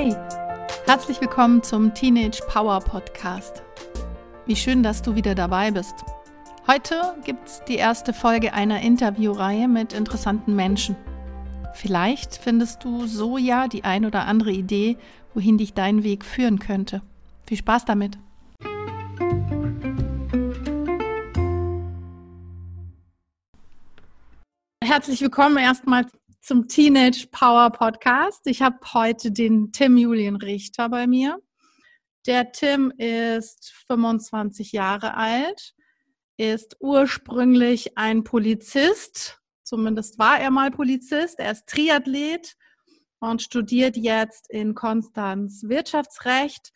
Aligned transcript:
Hey, 0.00 0.14
herzlich 0.86 1.20
willkommen 1.20 1.60
zum 1.64 1.92
Teenage 1.92 2.40
Power 2.46 2.78
Podcast. 2.78 3.64
Wie 4.46 4.54
schön, 4.54 4.84
dass 4.84 5.02
du 5.02 5.16
wieder 5.16 5.34
dabei 5.34 5.72
bist. 5.72 5.92
Heute 6.68 7.16
gibt 7.24 7.48
es 7.48 7.64
die 7.66 7.74
erste 7.74 8.12
Folge 8.12 8.52
einer 8.52 8.80
Interviewreihe 8.80 9.66
mit 9.66 9.92
interessanten 9.92 10.54
Menschen. 10.54 10.94
Vielleicht 11.74 12.36
findest 12.36 12.84
du 12.84 13.08
so 13.08 13.38
ja 13.38 13.66
die 13.66 13.82
ein 13.82 14.06
oder 14.06 14.26
andere 14.26 14.52
Idee, 14.52 14.96
wohin 15.34 15.58
dich 15.58 15.74
dein 15.74 16.04
Weg 16.04 16.24
führen 16.24 16.60
könnte. 16.60 17.02
Viel 17.44 17.56
Spaß 17.56 17.84
damit! 17.84 18.18
Herzlich 24.80 25.20
willkommen 25.22 25.56
erstmal 25.56 26.06
zum 26.48 26.66
Teenage 26.66 27.26
Power 27.30 27.68
Podcast. 27.68 28.46
Ich 28.46 28.62
habe 28.62 28.78
heute 28.94 29.30
den 29.30 29.70
Tim 29.70 29.98
Julian 29.98 30.36
Richter 30.36 30.88
bei 30.88 31.06
mir. 31.06 31.38
Der 32.26 32.52
Tim 32.52 32.90
ist 32.96 33.70
25 33.86 34.72
Jahre 34.72 35.14
alt, 35.14 35.74
ist 36.38 36.78
ursprünglich 36.80 37.98
ein 37.98 38.24
Polizist, 38.24 39.42
zumindest 39.62 40.18
war 40.18 40.40
er 40.40 40.50
mal 40.50 40.70
Polizist. 40.70 41.38
Er 41.38 41.52
ist 41.52 41.66
Triathlet 41.66 42.56
und 43.20 43.42
studiert 43.42 43.98
jetzt 43.98 44.48
in 44.48 44.74
Konstanz 44.74 45.64
Wirtschaftsrecht. 45.64 46.72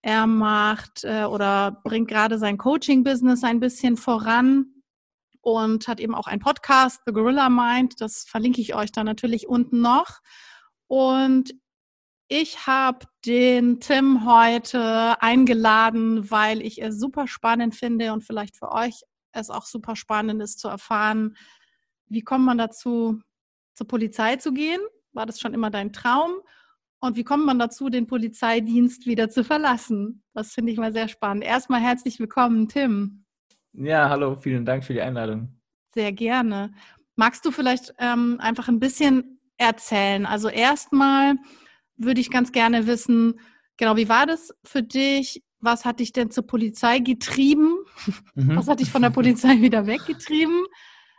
Er 0.00 0.26
macht 0.26 1.04
äh, 1.04 1.26
oder 1.26 1.80
bringt 1.84 2.08
gerade 2.08 2.38
sein 2.38 2.58
Coaching-Business 2.58 3.44
ein 3.44 3.60
bisschen 3.60 3.96
voran 3.96 4.81
und 5.42 5.86
hat 5.88 6.00
eben 6.00 6.14
auch 6.14 6.26
einen 6.26 6.40
Podcast, 6.40 7.02
The 7.04 7.12
Gorilla 7.12 7.50
Mind. 7.50 8.00
Das 8.00 8.24
verlinke 8.24 8.60
ich 8.60 8.74
euch 8.74 8.92
dann 8.92 9.06
natürlich 9.06 9.48
unten 9.48 9.80
noch. 9.80 10.20
Und 10.86 11.52
ich 12.28 12.66
habe 12.66 13.06
den 13.26 13.80
Tim 13.80 14.24
heute 14.24 15.20
eingeladen, 15.20 16.30
weil 16.30 16.62
ich 16.62 16.80
es 16.80 16.98
super 16.98 17.26
spannend 17.26 17.74
finde 17.74 18.12
und 18.12 18.24
vielleicht 18.24 18.56
für 18.56 18.72
euch 18.72 19.02
es 19.32 19.50
auch 19.50 19.66
super 19.66 19.96
spannend 19.96 20.42
ist 20.42 20.60
zu 20.60 20.68
erfahren, 20.68 21.36
wie 22.06 22.22
kommt 22.22 22.44
man 22.44 22.58
dazu, 22.58 23.20
zur 23.74 23.88
Polizei 23.88 24.36
zu 24.36 24.52
gehen? 24.52 24.80
War 25.12 25.26
das 25.26 25.40
schon 25.40 25.54
immer 25.54 25.70
dein 25.70 25.92
Traum? 25.92 26.32
Und 27.00 27.16
wie 27.16 27.24
kommt 27.24 27.44
man 27.44 27.58
dazu, 27.58 27.88
den 27.88 28.06
Polizeidienst 28.06 29.06
wieder 29.06 29.28
zu 29.28 29.44
verlassen? 29.44 30.22
Das 30.34 30.52
finde 30.52 30.72
ich 30.72 30.78
mal 30.78 30.92
sehr 30.92 31.08
spannend. 31.08 31.42
Erstmal 31.42 31.80
herzlich 31.80 32.20
willkommen, 32.20 32.68
Tim. 32.68 33.21
Ja, 33.74 34.10
hallo, 34.10 34.36
vielen 34.36 34.64
Dank 34.64 34.84
für 34.84 34.92
die 34.92 35.00
Einladung. 35.00 35.58
Sehr 35.94 36.12
gerne. 36.12 36.72
Magst 37.16 37.44
du 37.44 37.50
vielleicht 37.50 37.94
ähm, 37.98 38.38
einfach 38.40 38.68
ein 38.68 38.80
bisschen 38.80 39.40
erzählen? 39.56 40.26
Also 40.26 40.48
erstmal 40.48 41.36
würde 41.96 42.20
ich 42.20 42.30
ganz 42.30 42.52
gerne 42.52 42.86
wissen, 42.86 43.40
genau, 43.76 43.96
wie 43.96 44.08
war 44.08 44.26
das 44.26 44.54
für 44.64 44.82
dich? 44.82 45.42
Was 45.60 45.84
hat 45.84 46.00
dich 46.00 46.12
denn 46.12 46.30
zur 46.30 46.46
Polizei 46.46 46.98
getrieben? 46.98 47.76
Mhm. 48.34 48.56
Was 48.56 48.68
hat 48.68 48.80
dich 48.80 48.90
von 48.90 49.02
der 49.02 49.10
Polizei 49.10 49.60
wieder 49.60 49.86
weggetrieben? 49.86 50.64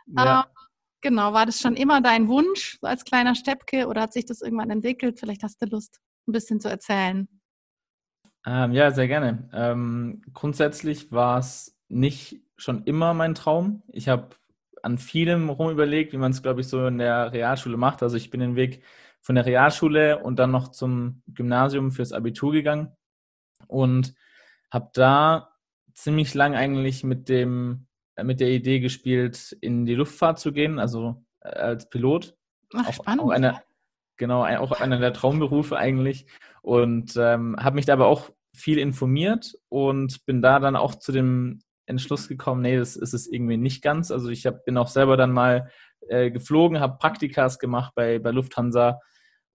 Ja. 0.06 0.40
Ähm, 0.40 0.66
genau, 1.00 1.32
war 1.32 1.46
das 1.46 1.60
schon 1.60 1.76
immer 1.76 2.02
dein 2.02 2.28
Wunsch 2.28 2.76
als 2.82 3.06
kleiner 3.06 3.34
Steppke 3.34 3.86
oder 3.86 4.02
hat 4.02 4.12
sich 4.12 4.26
das 4.26 4.42
irgendwann 4.42 4.68
entwickelt? 4.68 5.18
Vielleicht 5.18 5.42
hast 5.42 5.62
du 5.62 5.66
Lust, 5.66 5.98
ein 6.28 6.32
bisschen 6.32 6.60
zu 6.60 6.68
erzählen. 6.68 7.26
Ähm, 8.44 8.72
ja, 8.72 8.90
sehr 8.90 9.08
gerne. 9.08 9.48
Ähm, 9.54 10.20
grundsätzlich 10.34 11.10
war 11.10 11.38
es 11.38 11.74
nicht 11.88 12.43
schon 12.56 12.84
immer 12.84 13.14
mein 13.14 13.34
Traum. 13.34 13.82
Ich 13.88 14.08
habe 14.08 14.30
an 14.82 14.98
vielem 14.98 15.48
rum 15.48 15.70
überlegt, 15.70 16.12
wie 16.12 16.18
man 16.18 16.32
es, 16.32 16.42
glaube 16.42 16.60
ich, 16.60 16.68
so 16.68 16.86
in 16.86 16.98
der 16.98 17.32
Realschule 17.32 17.76
macht. 17.76 18.02
Also 18.02 18.16
ich 18.16 18.30
bin 18.30 18.40
den 18.40 18.56
Weg 18.56 18.82
von 19.20 19.34
der 19.34 19.46
Realschule 19.46 20.18
und 20.18 20.38
dann 20.38 20.50
noch 20.50 20.68
zum 20.68 21.22
Gymnasium 21.28 21.90
fürs 21.90 22.12
Abitur 22.12 22.52
gegangen 22.52 22.92
und 23.66 24.14
habe 24.70 24.90
da 24.92 25.54
ziemlich 25.94 26.34
lang 26.34 26.54
eigentlich 26.54 27.04
mit 27.04 27.28
dem 27.28 27.86
mit 28.22 28.40
der 28.40 28.50
Idee 28.50 28.78
gespielt, 28.80 29.56
in 29.60 29.86
die 29.86 29.94
Luftfahrt 29.94 30.38
zu 30.38 30.52
gehen, 30.52 30.78
also 30.78 31.24
äh, 31.40 31.48
als 31.48 31.88
Pilot. 31.88 32.36
Ach, 32.72 32.92
spannend. 32.92 33.22
Auch 33.22 33.30
eine, 33.30 33.62
genau, 34.16 34.44
auch 34.44 34.72
einer 34.72 34.98
der 34.98 35.12
Traumberufe 35.12 35.76
eigentlich. 35.76 36.26
Und 36.62 37.16
ähm, 37.16 37.56
habe 37.58 37.76
mich 37.76 37.86
dabei 37.86 38.04
auch 38.04 38.30
viel 38.54 38.78
informiert 38.78 39.58
und 39.68 40.24
bin 40.26 40.42
da 40.42 40.60
dann 40.60 40.76
auch 40.76 40.94
zu 40.94 41.10
dem 41.10 41.60
Entschluss 41.86 42.28
gekommen, 42.28 42.62
nee, 42.62 42.76
das 42.76 42.96
ist 42.96 43.14
es 43.14 43.26
irgendwie 43.26 43.56
nicht 43.56 43.82
ganz. 43.82 44.10
Also 44.10 44.28
ich 44.28 44.46
hab, 44.46 44.64
bin 44.64 44.76
auch 44.76 44.88
selber 44.88 45.16
dann 45.16 45.32
mal 45.32 45.70
äh, 46.08 46.30
geflogen, 46.30 46.80
habe 46.80 46.98
Praktikas 46.98 47.58
gemacht 47.58 47.92
bei, 47.94 48.18
bei 48.18 48.30
Lufthansa 48.30 49.00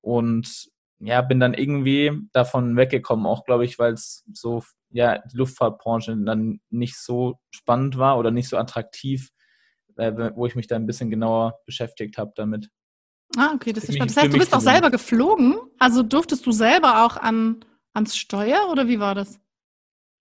und 0.02 0.70
ja, 1.00 1.22
bin 1.22 1.40
dann 1.40 1.54
irgendwie 1.54 2.12
davon 2.34 2.76
weggekommen, 2.76 3.26
auch 3.26 3.46
glaube 3.46 3.66
ich, 3.66 3.80
weil 3.80 3.94
es 3.94 4.26
so, 4.34 4.64
ja, 4.90 5.20
die 5.20 5.38
Luftfahrtbranche 5.38 6.16
dann 6.18 6.60
nicht 6.70 6.98
so 6.98 7.40
spannend 7.52 7.98
war 7.98 8.18
oder 8.18 8.32
nicht 8.32 8.50
so 8.50 8.58
attraktiv, 8.58 9.30
äh, 9.96 10.12
wo 10.36 10.46
ich 10.46 10.56
mich 10.56 10.68
da 10.68 10.76
ein 10.76 10.86
bisschen 10.86 11.10
genauer 11.10 11.60
beschäftigt 11.66 12.18
habe 12.18 12.34
damit. 12.36 12.70
Ah, 13.38 13.52
okay, 13.54 13.74
das 13.74 13.86
ist 13.86 13.96
spannend. 13.96 14.12
Das 14.12 14.24
heißt, 14.24 14.34
du 14.34 14.40
bist 14.40 14.54
auch 14.54 14.62
selber 14.62 14.90
geflogen? 14.90 15.58
Also 15.78 16.04
durftest 16.04 16.46
du 16.46 16.52
selber 16.52 17.06
auch 17.06 17.16
an, 17.16 17.64
ans 17.94 18.18
Steuer 18.18 18.70
oder 18.72 18.88
wie 18.88 19.00
war 19.00 19.16
das? 19.16 19.40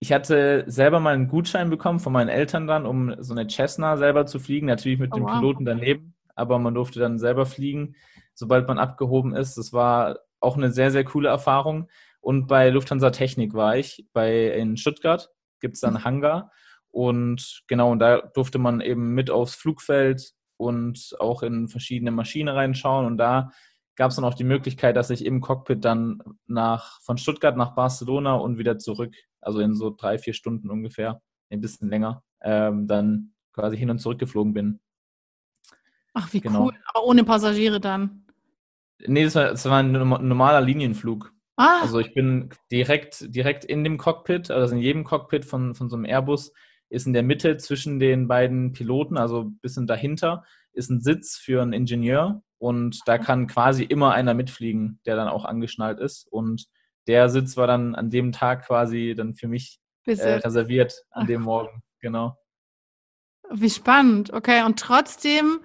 Ich 0.01 0.13
hatte 0.13 0.65
selber 0.67 1.01
mal 1.01 1.15
einen 1.15 1.29
Gutschein 1.29 1.71
bekommen 1.71 1.99
von 1.99 2.13
meinen 2.13 2.29
Eltern 2.29 2.67
dann, 2.67 2.87
um 2.87 3.15
so 3.19 3.35
eine 3.35 3.49
Cessna 3.49 3.97
selber 3.97 4.27
zu 4.27 4.39
fliegen, 4.39 4.67
natürlich 4.67 4.99
mit 4.99 5.13
oh, 5.13 5.17
dem 5.17 5.25
wow. 5.25 5.33
Piloten 5.33 5.65
daneben, 5.65 6.15
aber 6.35 6.59
man 6.59 6.75
durfte 6.75 7.01
dann 7.01 7.19
selber 7.19 7.47
fliegen, 7.47 7.97
sobald 8.35 8.69
man 8.69 8.79
abgehoben 8.79 9.35
ist. 9.35 9.59
Das 9.59 9.73
war 9.73 10.21
auch 10.41 10.57
eine 10.57 10.71
sehr, 10.71 10.91
sehr 10.91 11.05
coole 11.05 11.29
Erfahrung. 11.29 11.89
Und 12.21 12.47
bei 12.47 12.71
Lufthansa 12.71 13.11
Technik 13.11 13.55
war 13.55 13.77
ich, 13.77 14.07
bei 14.13 14.49
in 14.53 14.77
Stuttgart 14.77 15.31
gibt 15.61 15.75
es 15.75 15.81
dann 15.81 15.95
mhm. 15.95 16.05
Hangar. 16.05 16.53
Und 16.91 17.63
genau, 17.67 17.91
und 17.91 17.99
da 17.99 18.19
durfte 18.21 18.59
man 18.59 18.81
eben 18.81 19.15
mit 19.15 19.31
aufs 19.31 19.55
Flugfeld 19.55 20.33
und 20.57 21.17
auch 21.19 21.43
in 21.43 21.69
verschiedene 21.69 22.11
Maschinen 22.13 22.49
reinschauen. 22.49 23.07
Und 23.07 23.19
da 23.19 23.51
gab 23.99 24.11
es 24.11 24.17
dann 24.17 24.25
auch 24.25 24.35
die 24.35 24.45
Möglichkeit, 24.45 24.97
dass 24.97 25.11
ich 25.11 25.27
im 25.27 25.41
Cockpit 25.41 25.85
dann 25.85 26.23
nach, 26.47 27.01
von 27.03 27.19
Stuttgart 27.19 27.57
nach 27.57 27.75
Barcelona 27.75 28.35
und 28.37 28.57
wieder 28.57 28.79
zurück, 28.79 29.15
also 29.41 29.59
in 29.59 29.75
so 29.75 29.91
drei, 29.95 30.19
vier 30.19 30.35
Stunden 30.35 30.71
ungefähr, 30.71 31.21
ein 31.51 31.61
bisschen 31.61 31.91
länger, 31.91 32.23
ähm, 32.41 32.87
dann 32.87 33.33
quasi 33.53 33.77
hin 33.77 33.91
und 33.91 33.99
zurück 33.99 34.21
geflogen 34.21 34.55
bin. 34.55 34.81
Ach, 36.15 36.33
wie 36.33 36.41
genau. 36.41 36.67
cool. 36.67 36.75
Aber 36.87 37.05
ohne 37.05 37.25
Passagiere 37.25 37.81
dann? 37.81 38.25
Nee, 39.05 39.25
das 39.25 39.35
war, 39.35 39.49
das 39.51 39.65
war 39.65 39.81
ein 39.81 39.91
normaler 39.91 40.61
Linienflug. 40.61 41.33
Ah. 41.57 41.81
Also 41.83 41.99
ich 41.99 42.15
bin 42.15 42.51
direkt, 42.71 43.35
direkt 43.35 43.65
in 43.65 43.83
dem 43.83 43.99
Cockpit, 43.99 44.53
also 44.53 44.77
in 44.77 44.81
jedem 44.81 45.03
Cockpit 45.03 45.45
von, 45.45 45.75
von 45.75 45.91
so 45.91 45.97
einem 45.97 46.05
Airbus 46.05 46.53
ist 46.89 47.09
in 47.09 47.13
der 47.13 47.25
Mitte 47.25 47.57
zwischen 47.57 47.99
den 47.99 48.29
beiden 48.29 48.73
Piloten, 48.73 49.19
also 49.19 49.43
ein 49.43 49.59
bisschen 49.59 49.89
dahinter, 49.89 50.45
ist 50.73 50.89
ein 50.89 51.01
Sitz 51.01 51.37
für 51.37 51.63
einen 51.63 51.73
Ingenieur 51.73 52.43
und 52.59 53.01
da 53.07 53.19
kann 53.19 53.47
quasi 53.47 53.85
immer 53.85 54.13
einer 54.13 54.35
mitfliegen, 54.35 55.01
der 55.07 55.17
dann 55.17 55.29
auch 55.29 55.45
angeschnallt 55.45 56.01
ist. 56.01 56.27
Und 56.31 56.67
der 57.07 57.29
Sitz 57.29 57.57
war 57.57 57.67
dann 57.67 57.95
an 57.95 58.11
dem 58.11 58.33
Tag 58.33 58.67
quasi 58.67 59.15
dann 59.17 59.35
für 59.35 59.49
mich 59.49 59.81
äh, 60.07 60.13
reserviert, 60.13 61.05
an 61.11 61.27
dem 61.27 61.43
Morgen, 61.43 61.83
genau. 62.01 62.37
Wie 63.51 63.71
spannend, 63.71 64.33
okay. 64.33 64.65
Und 64.65 64.79
trotzdem, 64.79 65.61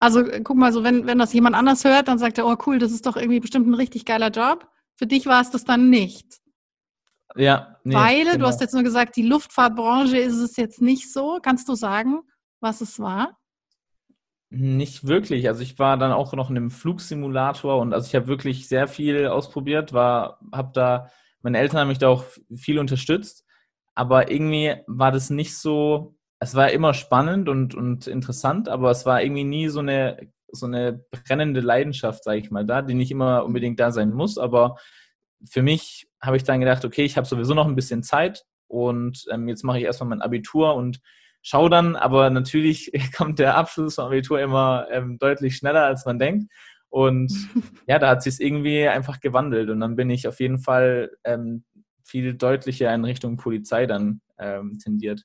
also 0.00 0.22
guck 0.44 0.56
mal, 0.56 0.72
so 0.72 0.84
wenn, 0.84 1.06
wenn 1.06 1.18
das 1.18 1.32
jemand 1.32 1.56
anders 1.56 1.84
hört, 1.84 2.08
dann 2.08 2.18
sagt 2.18 2.38
er, 2.38 2.46
oh 2.46 2.56
cool, 2.66 2.78
das 2.78 2.92
ist 2.92 3.06
doch 3.06 3.16
irgendwie 3.16 3.40
bestimmt 3.40 3.68
ein 3.68 3.74
richtig 3.74 4.04
geiler 4.04 4.30
Job. 4.30 4.68
Für 4.96 5.06
dich 5.06 5.26
war 5.26 5.40
es 5.40 5.50
das 5.50 5.64
dann 5.64 5.88
nicht. 5.88 6.40
Ja. 7.34 7.76
Nee, 7.84 7.94
Weil, 7.94 8.24
genau. 8.24 8.36
du 8.38 8.46
hast 8.46 8.60
jetzt 8.60 8.74
nur 8.74 8.82
gesagt, 8.82 9.16
die 9.16 9.22
Luftfahrtbranche 9.26 10.18
ist 10.18 10.36
es 10.36 10.56
jetzt 10.56 10.82
nicht 10.82 11.12
so. 11.12 11.38
Kannst 11.42 11.68
du 11.68 11.74
sagen, 11.74 12.20
was 12.60 12.80
es 12.80 12.98
war? 12.98 13.38
Nicht 14.54 15.06
wirklich. 15.06 15.48
Also 15.48 15.62
ich 15.62 15.78
war 15.78 15.96
dann 15.96 16.12
auch 16.12 16.34
noch 16.34 16.50
in 16.50 16.58
einem 16.58 16.70
Flugsimulator 16.70 17.78
und 17.78 17.94
also 17.94 18.06
ich 18.06 18.14
habe 18.14 18.26
wirklich 18.26 18.68
sehr 18.68 18.86
viel 18.86 19.26
ausprobiert, 19.26 19.94
war, 19.94 20.40
habe 20.52 20.72
da, 20.74 21.10
meine 21.40 21.56
Eltern 21.58 21.80
haben 21.80 21.88
mich 21.88 21.96
da 21.96 22.08
auch 22.08 22.24
viel 22.54 22.78
unterstützt, 22.78 23.46
aber 23.94 24.30
irgendwie 24.30 24.74
war 24.86 25.10
das 25.10 25.30
nicht 25.30 25.56
so, 25.56 26.16
es 26.38 26.54
war 26.54 26.70
immer 26.70 26.92
spannend 26.92 27.48
und, 27.48 27.74
und 27.74 28.06
interessant, 28.06 28.68
aber 28.68 28.90
es 28.90 29.06
war 29.06 29.22
irgendwie 29.22 29.44
nie 29.44 29.68
so 29.68 29.80
eine, 29.80 30.28
so 30.48 30.66
eine 30.66 31.02
brennende 31.10 31.60
Leidenschaft, 31.60 32.22
sage 32.22 32.40
ich 32.40 32.50
mal, 32.50 32.66
da, 32.66 32.82
die 32.82 32.92
nicht 32.92 33.10
immer 33.10 33.46
unbedingt 33.46 33.80
da 33.80 33.90
sein 33.90 34.12
muss, 34.12 34.36
aber 34.36 34.76
für 35.48 35.62
mich 35.62 36.10
habe 36.20 36.36
ich 36.36 36.44
dann 36.44 36.60
gedacht, 36.60 36.84
okay, 36.84 37.04
ich 37.04 37.16
habe 37.16 37.26
sowieso 37.26 37.54
noch 37.54 37.66
ein 37.66 37.74
bisschen 37.74 38.02
Zeit 38.02 38.44
und 38.68 39.24
ähm, 39.30 39.48
jetzt 39.48 39.64
mache 39.64 39.78
ich 39.78 39.84
erstmal 39.84 40.10
mein 40.10 40.20
Abitur 40.20 40.74
und 40.74 41.00
schau 41.42 41.68
dann, 41.68 41.96
aber 41.96 42.30
natürlich 42.30 42.92
kommt 43.16 43.38
der 43.38 43.56
Abschluss 43.56 43.96
vom 43.96 44.06
Abitur 44.06 44.40
immer 44.40 44.86
ähm, 44.90 45.18
deutlich 45.18 45.56
schneller, 45.56 45.84
als 45.84 46.06
man 46.06 46.18
denkt. 46.18 46.50
Und 46.88 47.32
ja, 47.86 47.98
da 47.98 48.10
hat 48.10 48.22
sich 48.22 48.34
es 48.34 48.40
irgendwie 48.40 48.88
einfach 48.88 49.20
gewandelt. 49.20 49.70
Und 49.70 49.80
dann 49.80 49.96
bin 49.96 50.10
ich 50.10 50.28
auf 50.28 50.40
jeden 50.40 50.58
Fall 50.58 51.10
ähm, 51.24 51.64
viel 52.04 52.34
deutlicher 52.34 52.92
in 52.94 53.04
Richtung 53.04 53.36
Polizei 53.36 53.86
dann 53.86 54.20
ähm, 54.38 54.78
tendiert. 54.78 55.24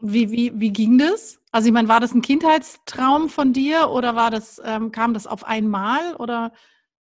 Wie, 0.00 0.30
wie, 0.30 0.52
wie 0.60 0.72
ging 0.72 0.98
das? 0.98 1.40
Also 1.50 1.68
ich 1.68 1.72
meine, 1.72 1.88
war 1.88 2.00
das 2.00 2.12
ein 2.12 2.20
Kindheitstraum 2.20 3.28
von 3.28 3.52
dir 3.52 3.88
oder 3.88 4.16
war 4.16 4.30
das, 4.30 4.60
ähm, 4.64 4.90
kam 4.90 5.14
das 5.14 5.26
auf 5.26 5.44
einmal 5.44 6.14
oder 6.16 6.52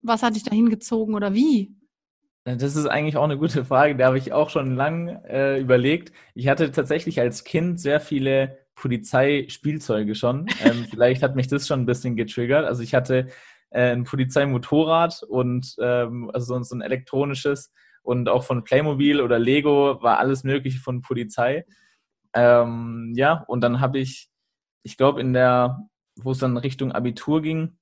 was 0.01 0.23
hat 0.23 0.35
dich 0.35 0.43
dahin 0.43 0.69
gezogen 0.69 1.15
oder 1.15 1.33
wie? 1.33 1.75
Das 2.45 2.75
ist 2.75 2.87
eigentlich 2.87 3.15
auch 3.15 3.23
eine 3.23 3.37
gute 3.37 3.63
Frage. 3.63 3.95
Da 3.95 4.07
habe 4.07 4.17
ich 4.17 4.33
auch 4.33 4.49
schon 4.49 4.75
lang 4.75 5.23
äh, 5.25 5.59
überlegt. 5.59 6.11
Ich 6.33 6.49
hatte 6.49 6.71
tatsächlich 6.71 7.21
als 7.21 7.45
Kind 7.45 7.79
sehr 7.79 8.01
viele 8.01 8.57
Polizeispielzeuge 8.75 10.13
schon. 10.13 10.47
Ähm, 10.63 10.85
vielleicht 10.89 11.23
hat 11.23 11.35
mich 11.35 11.47
das 11.47 11.67
schon 11.67 11.81
ein 11.81 11.85
bisschen 11.85 12.17
getriggert. 12.17 12.65
Also 12.65 12.83
ich 12.83 12.93
hatte 12.93 13.27
äh, 13.69 13.91
ein 13.91 14.03
Polizeimotorrad 14.03 15.23
und 15.23 15.75
ähm, 15.79 16.29
also 16.33 16.61
so 16.61 16.75
ein 16.75 16.81
elektronisches 16.81 17.71
und 18.01 18.27
auch 18.27 18.43
von 18.43 18.65
Playmobil 18.65 19.21
oder 19.21 19.39
Lego 19.39 20.01
war 20.01 20.19
alles 20.19 20.43
Mögliche 20.43 20.79
von 20.79 21.01
Polizei. 21.01 21.65
Ähm, 22.33 23.13
ja, 23.15 23.45
und 23.47 23.61
dann 23.61 23.79
habe 23.79 23.99
ich, 23.99 24.29
ich 24.83 24.97
glaube, 24.97 25.21
in 25.21 25.31
der, 25.31 25.87
wo 26.17 26.31
es 26.31 26.39
dann 26.39 26.57
Richtung 26.57 26.91
Abitur 26.91 27.41
ging, 27.41 27.77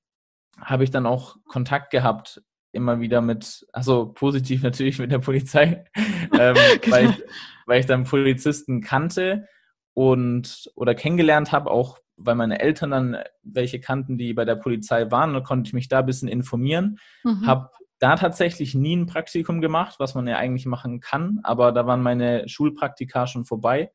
habe 0.59 0.83
ich 0.83 0.91
dann 0.91 1.07
auch 1.07 1.37
Kontakt 1.45 1.89
gehabt, 1.89 2.43
immer 2.71 2.99
wieder 2.99 3.21
mit, 3.21 3.65
also 3.73 4.07
positiv 4.13 4.63
natürlich 4.63 4.99
mit 4.99 5.11
der 5.11 5.19
Polizei, 5.19 5.85
ähm, 6.39 6.55
genau. 6.81 6.95
weil, 6.95 7.09
ich, 7.09 7.23
weil 7.65 7.79
ich 7.79 7.85
dann 7.85 8.03
Polizisten 8.03 8.81
kannte 8.81 9.47
und 9.93 10.71
oder 10.75 10.95
kennengelernt 10.95 11.51
habe, 11.51 11.69
auch 11.69 11.99
weil 12.17 12.35
meine 12.35 12.59
Eltern 12.59 12.91
dann 12.91 13.17
welche 13.41 13.79
kannten, 13.79 14.17
die 14.17 14.33
bei 14.33 14.45
der 14.45 14.55
Polizei 14.55 15.09
waren, 15.11 15.35
und 15.35 15.43
konnte 15.43 15.67
ich 15.67 15.73
mich 15.73 15.87
da 15.87 15.99
ein 15.99 16.05
bisschen 16.05 16.27
informieren. 16.27 16.99
Mhm. 17.23 17.47
Habe 17.47 17.69
da 17.99 18.15
tatsächlich 18.15 18.73
nie 18.73 18.95
ein 18.95 19.05
Praktikum 19.05 19.61
gemacht, 19.61 19.95
was 19.99 20.15
man 20.15 20.27
ja 20.27 20.37
eigentlich 20.37 20.65
machen 20.65 20.99
kann, 20.99 21.39
aber 21.43 21.71
da 21.71 21.85
waren 21.85 22.01
meine 22.01 22.47
Schulpraktika 22.47 23.27
schon 23.27 23.45
vorbei. 23.45 23.91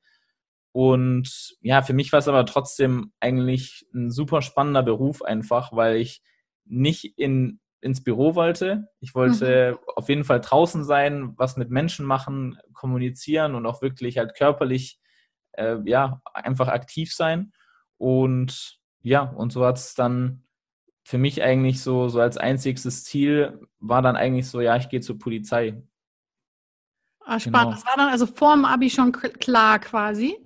Und 0.73 1.57
ja, 1.61 1.83
für 1.83 1.95
mich 1.95 2.13
war 2.13 2.19
es 2.19 2.29
aber 2.29 2.45
trotzdem 2.47 3.13
eigentlich 3.19 3.87
ein 3.95 4.11
super 4.11 4.43
spannender 4.43 4.83
Beruf 4.83 5.23
einfach, 5.23 5.73
weil 5.73 5.97
ich 5.97 6.23
nicht 6.67 7.19
in, 7.19 7.61
ins 7.81 8.03
Büro 8.03 8.35
wollte. 8.35 8.89
Ich 9.01 9.15
wollte 9.15 9.73
mhm. 9.73 9.79
auf 9.95 10.09
jeden 10.09 10.25
Fall 10.25 10.41
draußen 10.41 10.85
sein, 10.85 11.35
was 11.37 11.57
mit 11.57 11.71
Menschen 11.71 12.07
machen, 12.07 12.59
kommunizieren 12.73 13.55
und 13.55 13.67
auch 13.67 13.83
wirklich 13.83 14.19
halt 14.19 14.35
körperlich 14.37 14.99
äh, 15.53 15.79
ja, 15.85 16.21
einfach 16.33 16.69
aktiv 16.69 17.15
sein. 17.15 17.53
Und 17.99 18.79
ja, 19.01 19.23
und 19.23 19.53
so 19.53 19.65
hat 19.65 19.79
es 19.79 19.95
dann 19.95 20.43
für 21.05 21.19
mich 21.19 21.43
eigentlich 21.43 21.81
so, 21.81 22.09
so 22.09 22.21
als 22.21 22.37
einziges 22.37 23.05
Ziel 23.05 23.61
war 23.79 24.03
dann 24.03 24.17
eigentlich 24.17 24.49
so, 24.49 24.61
ja, 24.61 24.77
ich 24.77 24.89
gehe 24.89 25.01
zur 25.01 25.19
Polizei. 25.19 25.81
Ah, 27.21 27.39
spannend. 27.39 27.45
Genau. 27.45 27.71
Das 27.71 27.87
war 27.87 27.97
dann 27.97 28.09
also 28.09 28.27
vor 28.27 28.55
dem 28.55 28.65
Abi 28.65 28.91
schon 28.91 29.13
klar 29.13 29.79
quasi? 29.79 30.37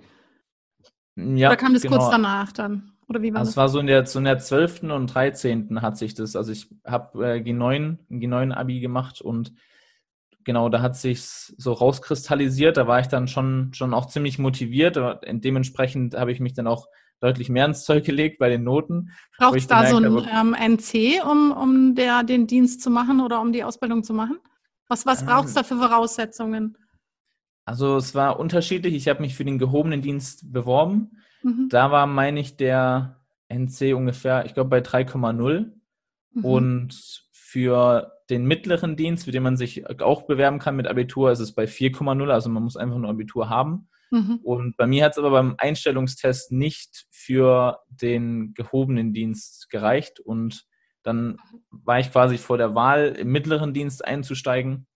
Ja, 1.17 1.49
Oder 1.49 1.57
kam 1.57 1.73
das 1.73 1.83
genau. 1.83 1.97
kurz 1.97 2.11
danach 2.11 2.53
dann? 2.53 2.93
Oder 3.11 3.23
wie 3.23 3.33
war 3.35 3.41
also 3.41 3.49
das? 3.49 3.55
Es 3.55 3.57
war 3.57 3.69
so 3.69 3.81
in 3.81 3.89
der, 3.89 4.07
so 4.07 4.21
in 4.21 4.25
der 4.25 4.39
12. 4.39 4.85
und 4.85 5.09
13. 5.09 5.83
hat 5.83 5.99
sich 5.99 6.15
das, 6.15 6.37
also 6.37 6.53
ich 6.53 6.69
habe 6.87 7.27
äh, 7.27 7.41
G9, 7.41 7.99
G9-Abi 8.09 8.79
gemacht 8.79 9.21
und 9.21 9.53
genau, 10.45 10.69
da 10.69 10.81
hat 10.81 10.97
sich 10.97 11.23
so 11.25 11.73
rauskristallisiert. 11.73 12.77
Da 12.77 12.87
war 12.87 13.01
ich 13.01 13.09
dann 13.09 13.27
schon, 13.27 13.75
schon 13.75 13.95
auch 13.95 14.07
ziemlich 14.07 14.39
motiviert. 14.39 14.97
Dementsprechend 15.27 16.15
habe 16.15 16.31
ich 16.31 16.39
mich 16.39 16.55
dann 16.55 16.69
auch 16.69 16.87
deutlich 17.19 17.49
mehr 17.49 17.67
ins 17.67 17.85
Zeug 17.85 18.05
gelegt 18.05 18.39
bei 18.39 18.49
den 18.49 18.63
Noten. 18.63 19.11
Braucht 19.39 19.59
es 19.59 19.67
da 19.67 19.87
so 19.87 19.97
ein 19.97 20.05
ähm, 20.05 20.55
NC, 20.55 21.25
um, 21.29 21.51
um 21.51 21.95
der, 21.97 22.23
den 22.23 22.47
Dienst 22.47 22.81
zu 22.81 22.91
machen 22.91 23.21
oder 23.21 23.41
um 23.41 23.53
die 23.53 23.65
Ausbildung 23.65 24.05
zu 24.05 24.15
machen? 24.15 24.39
Was, 24.87 25.05
was 25.05 25.27
braucht 25.27 25.47
es 25.47 25.51
ähm, 25.51 25.55
da 25.57 25.63
für 25.65 25.77
Voraussetzungen? 25.77 26.79
Also 27.65 27.97
es 27.97 28.15
war 28.15 28.39
unterschiedlich. 28.39 28.95
Ich 28.95 29.09
habe 29.09 29.21
mich 29.21 29.35
für 29.35 29.45
den 29.45 29.59
gehobenen 29.59 30.01
Dienst 30.01 30.53
beworben. 30.53 31.21
Mhm. 31.43 31.69
Da 31.71 31.91
war, 31.91 32.07
meine 32.07 32.41
ich, 32.41 32.57
der 32.57 33.21
NC 33.49 33.95
ungefähr, 33.95 34.45
ich 34.47 34.55
glaube, 34.55 34.71
bei 34.71 34.81
3,0. 34.81 35.73
Mhm. 36.33 36.45
Und 36.45 37.25
für 37.33 38.13
den 38.31 38.45
mittleren 38.45 38.97
Dienst, 38.97 39.25
für 39.25 39.33
den 39.33 39.43
man 39.43 39.57
sich 39.57 39.89
auch 40.01 40.23
bewerben 40.23 40.59
kann 40.61 40.77
mit 40.77 40.87
Abitur, 40.87 41.33
ist 41.33 41.41
es 41.41 41.55
bei 41.55 41.65
4,0. 41.65 42.31
Also 42.31 42.49
man 42.49 42.63
muss 42.63 42.77
einfach 42.77 42.99
nur 42.99 43.11
Abitur 43.11 43.49
haben. 43.49 43.89
Mhm. 44.11 44.41
Und 44.43 44.77
bei 44.77 44.87
mir 44.87 45.05
hat 45.05 45.13
es 45.13 45.19
aber 45.19 45.31
beim 45.31 45.55
Einstellungstest 45.59 46.53
nicht 46.53 47.07
für 47.11 47.81
den 47.89 48.55
gehobenen 48.55 49.13
Dienst 49.13 49.69
gereicht. 49.71 50.21
Und 50.21 50.65
dann 51.03 51.39
war 51.71 51.99
ich 51.99 52.13
quasi 52.13 52.39
vor 52.39 52.59
der 52.59 52.75
Wahl, 52.75 53.17
im 53.19 53.33
mittleren 53.33 53.73
Dienst 53.73 54.05
einzusteigen. 54.05 54.87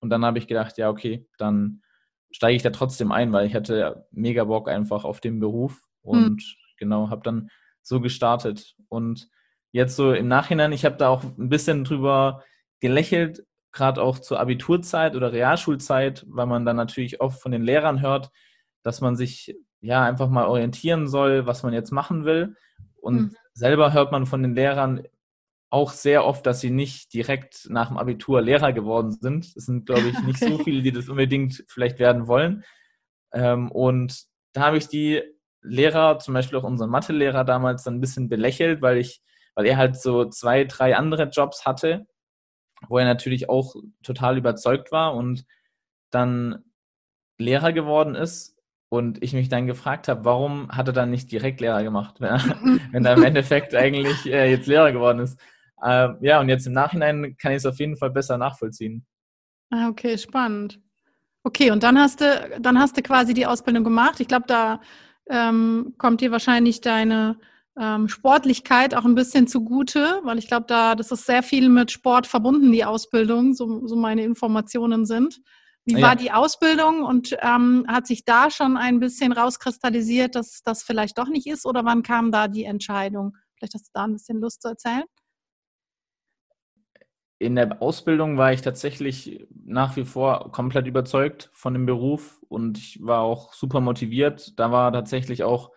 Und 0.00 0.10
dann 0.10 0.24
habe 0.24 0.38
ich 0.38 0.46
gedacht, 0.46 0.78
ja, 0.78 0.90
okay, 0.90 1.26
dann 1.38 1.82
steige 2.34 2.56
ich 2.56 2.64
da 2.64 2.70
trotzdem 2.70 3.12
ein, 3.12 3.32
weil 3.32 3.46
ich 3.46 3.54
hatte 3.54 4.06
mega 4.10 4.42
Bock 4.42 4.68
einfach 4.68 5.04
auf 5.04 5.20
den 5.20 5.38
Beruf. 5.38 5.86
Und 6.02 6.34
mhm. 6.34 6.38
genau, 6.76 7.08
habe 7.08 7.22
dann 7.22 7.48
so 7.80 8.00
gestartet. 8.00 8.74
Und 8.88 9.28
jetzt 9.70 9.94
so 9.94 10.12
im 10.12 10.26
Nachhinein, 10.26 10.72
ich 10.72 10.84
habe 10.84 10.96
da 10.96 11.10
auch 11.10 11.22
ein 11.22 11.48
bisschen 11.48 11.84
drüber 11.84 12.42
gelächelt, 12.80 13.46
gerade 13.70 14.02
auch 14.02 14.18
zur 14.18 14.40
Abiturzeit 14.40 15.14
oder 15.14 15.32
Realschulzeit, 15.32 16.26
weil 16.28 16.46
man 16.46 16.64
dann 16.64 16.74
natürlich 16.74 17.20
oft 17.20 17.40
von 17.40 17.52
den 17.52 17.62
Lehrern 17.62 18.00
hört, 18.00 18.32
dass 18.82 19.00
man 19.00 19.14
sich 19.14 19.56
ja 19.80 20.02
einfach 20.02 20.28
mal 20.28 20.46
orientieren 20.46 21.06
soll, 21.06 21.46
was 21.46 21.62
man 21.62 21.72
jetzt 21.72 21.92
machen 21.92 22.24
will. 22.24 22.56
Und 22.96 23.14
mhm. 23.14 23.36
selber 23.52 23.92
hört 23.92 24.10
man 24.10 24.26
von 24.26 24.42
den 24.42 24.56
Lehrern 24.56 25.04
auch 25.74 25.90
sehr 25.90 26.24
oft, 26.24 26.46
dass 26.46 26.60
sie 26.60 26.70
nicht 26.70 27.12
direkt 27.12 27.68
nach 27.68 27.88
dem 27.88 27.98
Abitur 27.98 28.40
Lehrer 28.40 28.72
geworden 28.72 29.12
sind. 29.12 29.44
Es 29.56 29.66
sind, 29.66 29.86
glaube 29.86 30.08
ich, 30.08 30.18
nicht 30.22 30.42
okay. 30.42 30.52
so 30.52 30.58
viele, 30.64 30.82
die 30.82 30.92
das 30.92 31.08
unbedingt 31.08 31.64
vielleicht 31.68 31.98
werden 31.98 32.26
wollen. 32.26 32.64
Ähm, 33.32 33.70
und 33.70 34.24
da 34.52 34.62
habe 34.62 34.78
ich 34.78 34.88
die 34.88 35.22
Lehrer, 35.62 36.18
zum 36.18 36.34
Beispiel 36.34 36.58
auch 36.58 36.64
unseren 36.64 36.90
Mathelehrer 36.90 37.44
damals, 37.44 37.82
dann 37.82 37.96
ein 37.96 38.00
bisschen 38.00 38.28
belächelt, 38.28 38.82
weil 38.82 38.98
ich, 38.98 39.22
weil 39.54 39.66
er 39.66 39.76
halt 39.76 40.00
so 40.00 40.26
zwei, 40.26 40.64
drei 40.64 40.96
andere 40.96 41.24
Jobs 41.24 41.66
hatte 41.66 42.06
wo 42.88 42.98
er 42.98 43.04
natürlich 43.04 43.48
auch 43.48 43.74
total 44.02 44.38
überzeugt 44.38 44.92
war 44.92 45.14
und 45.14 45.44
dann 46.10 46.64
Lehrer 47.38 47.72
geworden 47.72 48.14
ist 48.14 48.56
und 48.88 49.22
ich 49.22 49.32
mich 49.32 49.48
dann 49.48 49.66
gefragt 49.66 50.08
habe, 50.08 50.24
warum 50.24 50.70
hat 50.70 50.88
er 50.88 50.92
dann 50.92 51.10
nicht 51.10 51.32
direkt 51.32 51.60
Lehrer 51.60 51.82
gemacht, 51.82 52.20
wenn 52.20 52.30
er, 52.30 52.40
wenn 52.92 53.04
er 53.04 53.16
im 53.16 53.24
Endeffekt 53.24 53.74
eigentlich 53.74 54.26
äh, 54.26 54.50
jetzt 54.50 54.66
Lehrer 54.66 54.92
geworden 54.92 55.20
ist. 55.20 55.40
Äh, 55.82 56.10
ja, 56.20 56.40
und 56.40 56.48
jetzt 56.48 56.66
im 56.66 56.72
Nachhinein 56.72 57.36
kann 57.38 57.52
ich 57.52 57.58
es 57.58 57.66
auf 57.66 57.78
jeden 57.78 57.96
Fall 57.96 58.10
besser 58.10 58.38
nachvollziehen. 58.38 59.06
Ah, 59.70 59.88
okay, 59.88 60.16
spannend. 60.18 60.80
Okay, 61.42 61.70
und 61.70 61.82
dann 61.82 61.98
hast 61.98 62.20
du, 62.20 62.58
dann 62.60 62.78
hast 62.78 62.96
du 62.96 63.02
quasi 63.02 63.34
die 63.34 63.46
Ausbildung 63.46 63.84
gemacht. 63.84 64.20
Ich 64.20 64.28
glaube, 64.28 64.46
da 64.46 64.80
ähm, 65.28 65.94
kommt 65.98 66.20
dir 66.20 66.30
wahrscheinlich 66.30 66.80
deine 66.80 67.38
ähm, 67.78 68.08
Sportlichkeit 68.08 68.94
auch 68.94 69.04
ein 69.04 69.14
bisschen 69.14 69.46
zugute, 69.46 70.20
weil 70.22 70.38
ich 70.38 70.46
glaube, 70.46 70.66
da 70.68 70.94
das 70.94 71.10
ist 71.10 71.26
sehr 71.26 71.42
viel 71.42 71.68
mit 71.68 71.90
Sport 71.90 72.26
verbunden, 72.26 72.72
die 72.72 72.84
Ausbildung, 72.84 73.54
so, 73.54 73.86
so 73.86 73.96
meine 73.96 74.22
Informationen 74.22 75.04
sind. 75.04 75.40
Wie 75.84 75.98
ja. 75.98 76.06
war 76.06 76.16
die 76.16 76.32
Ausbildung 76.32 77.02
und 77.02 77.36
ähm, 77.42 77.84
hat 77.88 78.06
sich 78.06 78.24
da 78.24 78.50
schon 78.50 78.78
ein 78.78 79.00
bisschen 79.00 79.32
rauskristallisiert, 79.32 80.34
dass 80.34 80.62
das 80.62 80.82
vielleicht 80.82 81.18
doch 81.18 81.28
nicht 81.28 81.46
ist 81.46 81.66
oder 81.66 81.84
wann 81.84 82.02
kam 82.02 82.32
da 82.32 82.48
die 82.48 82.64
Entscheidung? 82.64 83.36
Vielleicht 83.56 83.74
hast 83.74 83.88
du 83.88 83.90
da 83.92 84.04
ein 84.04 84.14
bisschen 84.14 84.40
Lust 84.40 84.62
zu 84.62 84.68
erzählen. 84.68 85.04
In 87.44 87.56
der 87.56 87.82
Ausbildung 87.82 88.38
war 88.38 88.54
ich 88.54 88.62
tatsächlich 88.62 89.46
nach 89.66 89.96
wie 89.96 90.06
vor 90.06 90.50
komplett 90.50 90.86
überzeugt 90.86 91.50
von 91.52 91.74
dem 91.74 91.84
Beruf 91.84 92.42
und 92.48 92.78
ich 92.78 92.98
war 93.02 93.20
auch 93.20 93.52
super 93.52 93.82
motiviert. 93.82 94.58
Da 94.58 94.72
war 94.72 94.90
tatsächlich 94.92 95.44
auch 95.44 95.70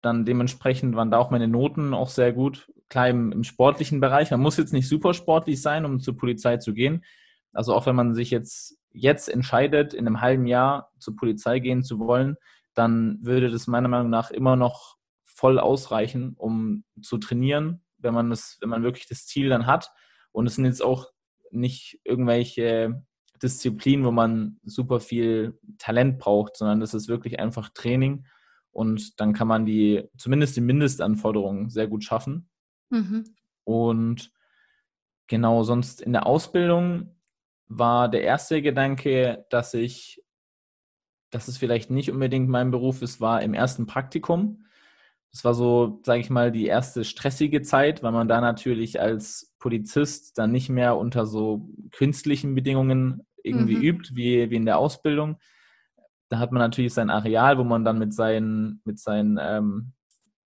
dann 0.00 0.24
dementsprechend 0.24 0.96
waren 0.96 1.10
da 1.10 1.18
auch 1.18 1.30
meine 1.30 1.46
Noten 1.46 1.92
auch 1.92 2.08
sehr 2.08 2.32
gut. 2.32 2.72
Klar 2.88 3.10
im, 3.10 3.32
im, 3.32 3.44
sportlichen 3.44 4.00
Bereich. 4.00 4.30
Man 4.30 4.40
muss 4.40 4.56
jetzt 4.56 4.72
nicht 4.72 4.88
super 4.88 5.12
sportlich 5.12 5.60
sein, 5.60 5.84
um 5.84 6.00
zur 6.00 6.16
Polizei 6.16 6.56
zu 6.56 6.72
gehen. 6.72 7.04
Also 7.52 7.74
auch 7.74 7.84
wenn 7.84 7.96
man 7.96 8.14
sich 8.14 8.30
jetzt, 8.30 8.78
jetzt 8.90 9.28
entscheidet, 9.28 9.92
in 9.92 10.06
einem 10.06 10.22
halben 10.22 10.46
Jahr 10.46 10.90
zur 10.98 11.16
Polizei 11.16 11.58
gehen 11.58 11.82
zu 11.82 11.98
wollen, 11.98 12.36
dann 12.72 13.18
würde 13.20 13.50
das 13.50 13.66
meiner 13.66 13.88
Meinung 13.88 14.08
nach 14.08 14.30
immer 14.30 14.56
noch 14.56 14.96
voll 15.22 15.58
ausreichen, 15.58 16.32
um 16.38 16.84
zu 17.02 17.18
trainieren, 17.18 17.82
wenn 17.98 18.14
man 18.14 18.30
das, 18.30 18.56
wenn 18.62 18.70
man 18.70 18.84
wirklich 18.84 19.06
das 19.06 19.26
Ziel 19.26 19.50
dann 19.50 19.66
hat. 19.66 19.90
Und 20.38 20.46
es 20.46 20.54
sind 20.54 20.66
jetzt 20.66 20.84
auch 20.84 21.10
nicht 21.50 21.98
irgendwelche 22.04 23.02
Disziplinen, 23.42 24.06
wo 24.06 24.12
man 24.12 24.60
super 24.62 25.00
viel 25.00 25.58
Talent 25.78 26.20
braucht, 26.20 26.56
sondern 26.56 26.78
das 26.78 26.94
ist 26.94 27.08
wirklich 27.08 27.40
einfach 27.40 27.70
Training 27.70 28.24
und 28.70 29.18
dann 29.18 29.32
kann 29.32 29.48
man 29.48 29.66
die, 29.66 30.08
zumindest 30.16 30.54
die 30.54 30.60
Mindestanforderungen 30.60 31.70
sehr 31.70 31.88
gut 31.88 32.04
schaffen. 32.04 32.48
Mhm. 32.90 33.24
Und 33.64 34.30
genau, 35.26 35.64
sonst 35.64 36.00
in 36.00 36.12
der 36.12 36.24
Ausbildung 36.24 37.16
war 37.66 38.08
der 38.08 38.22
erste 38.22 38.62
Gedanke, 38.62 39.44
dass 39.50 39.74
ich, 39.74 40.22
dass 41.30 41.48
es 41.48 41.58
vielleicht 41.58 41.90
nicht 41.90 42.12
unbedingt 42.12 42.48
mein 42.48 42.70
Beruf 42.70 43.02
ist, 43.02 43.20
war 43.20 43.42
im 43.42 43.54
ersten 43.54 43.86
Praktikum. 43.86 44.67
Das 45.38 45.44
war 45.44 45.54
so, 45.54 46.00
sage 46.04 46.18
ich 46.18 46.30
mal, 46.30 46.50
die 46.50 46.66
erste 46.66 47.04
stressige 47.04 47.62
Zeit, 47.62 48.02
weil 48.02 48.10
man 48.10 48.26
da 48.26 48.40
natürlich 48.40 49.00
als 49.00 49.54
Polizist 49.60 50.36
dann 50.36 50.50
nicht 50.50 50.68
mehr 50.68 50.96
unter 50.96 51.26
so 51.26 51.70
künstlichen 51.92 52.56
Bedingungen 52.56 53.24
irgendwie 53.44 53.76
mhm. 53.76 53.82
übt, 53.82 54.16
wie, 54.16 54.50
wie 54.50 54.56
in 54.56 54.66
der 54.66 54.78
Ausbildung, 54.78 55.38
da 56.28 56.40
hat 56.40 56.50
man 56.50 56.58
natürlich 56.58 56.92
sein 56.92 57.08
Areal, 57.08 57.56
wo 57.56 57.62
man 57.62 57.84
dann 57.84 58.00
mit 58.00 58.12
seinen, 58.12 58.82
mit 58.84 58.98
seinen, 58.98 59.38
ähm, 59.40 59.92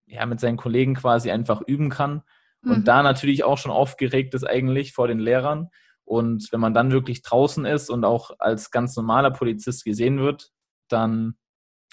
ja, 0.05 0.27
mit 0.27 0.41
seinen 0.41 0.59
Kollegen 0.59 0.93
quasi 0.93 1.31
einfach 1.31 1.63
üben 1.67 1.89
kann. 1.89 2.21
Und 2.63 2.81
mhm. 2.81 2.85
da 2.85 3.03
natürlich 3.03 3.45
auch 3.45 3.57
schon 3.57 3.73
aufgeregt 3.73 4.35
ist 4.35 4.45
eigentlich 4.45 4.93
vor 4.93 5.09
den 5.09 5.21
Lehrern. 5.21 5.71
Und 6.05 6.53
wenn 6.53 6.61
man 6.61 6.75
dann 6.75 6.93
wirklich 6.93 7.23
draußen 7.23 7.65
ist 7.65 7.89
und 7.89 8.05
auch 8.05 8.33
als 8.39 8.71
ganz 8.71 8.95
normaler 8.95 9.31
Polizist 9.31 9.87
gesehen 9.87 10.19
wird, 10.19 10.51
dann 10.89 11.39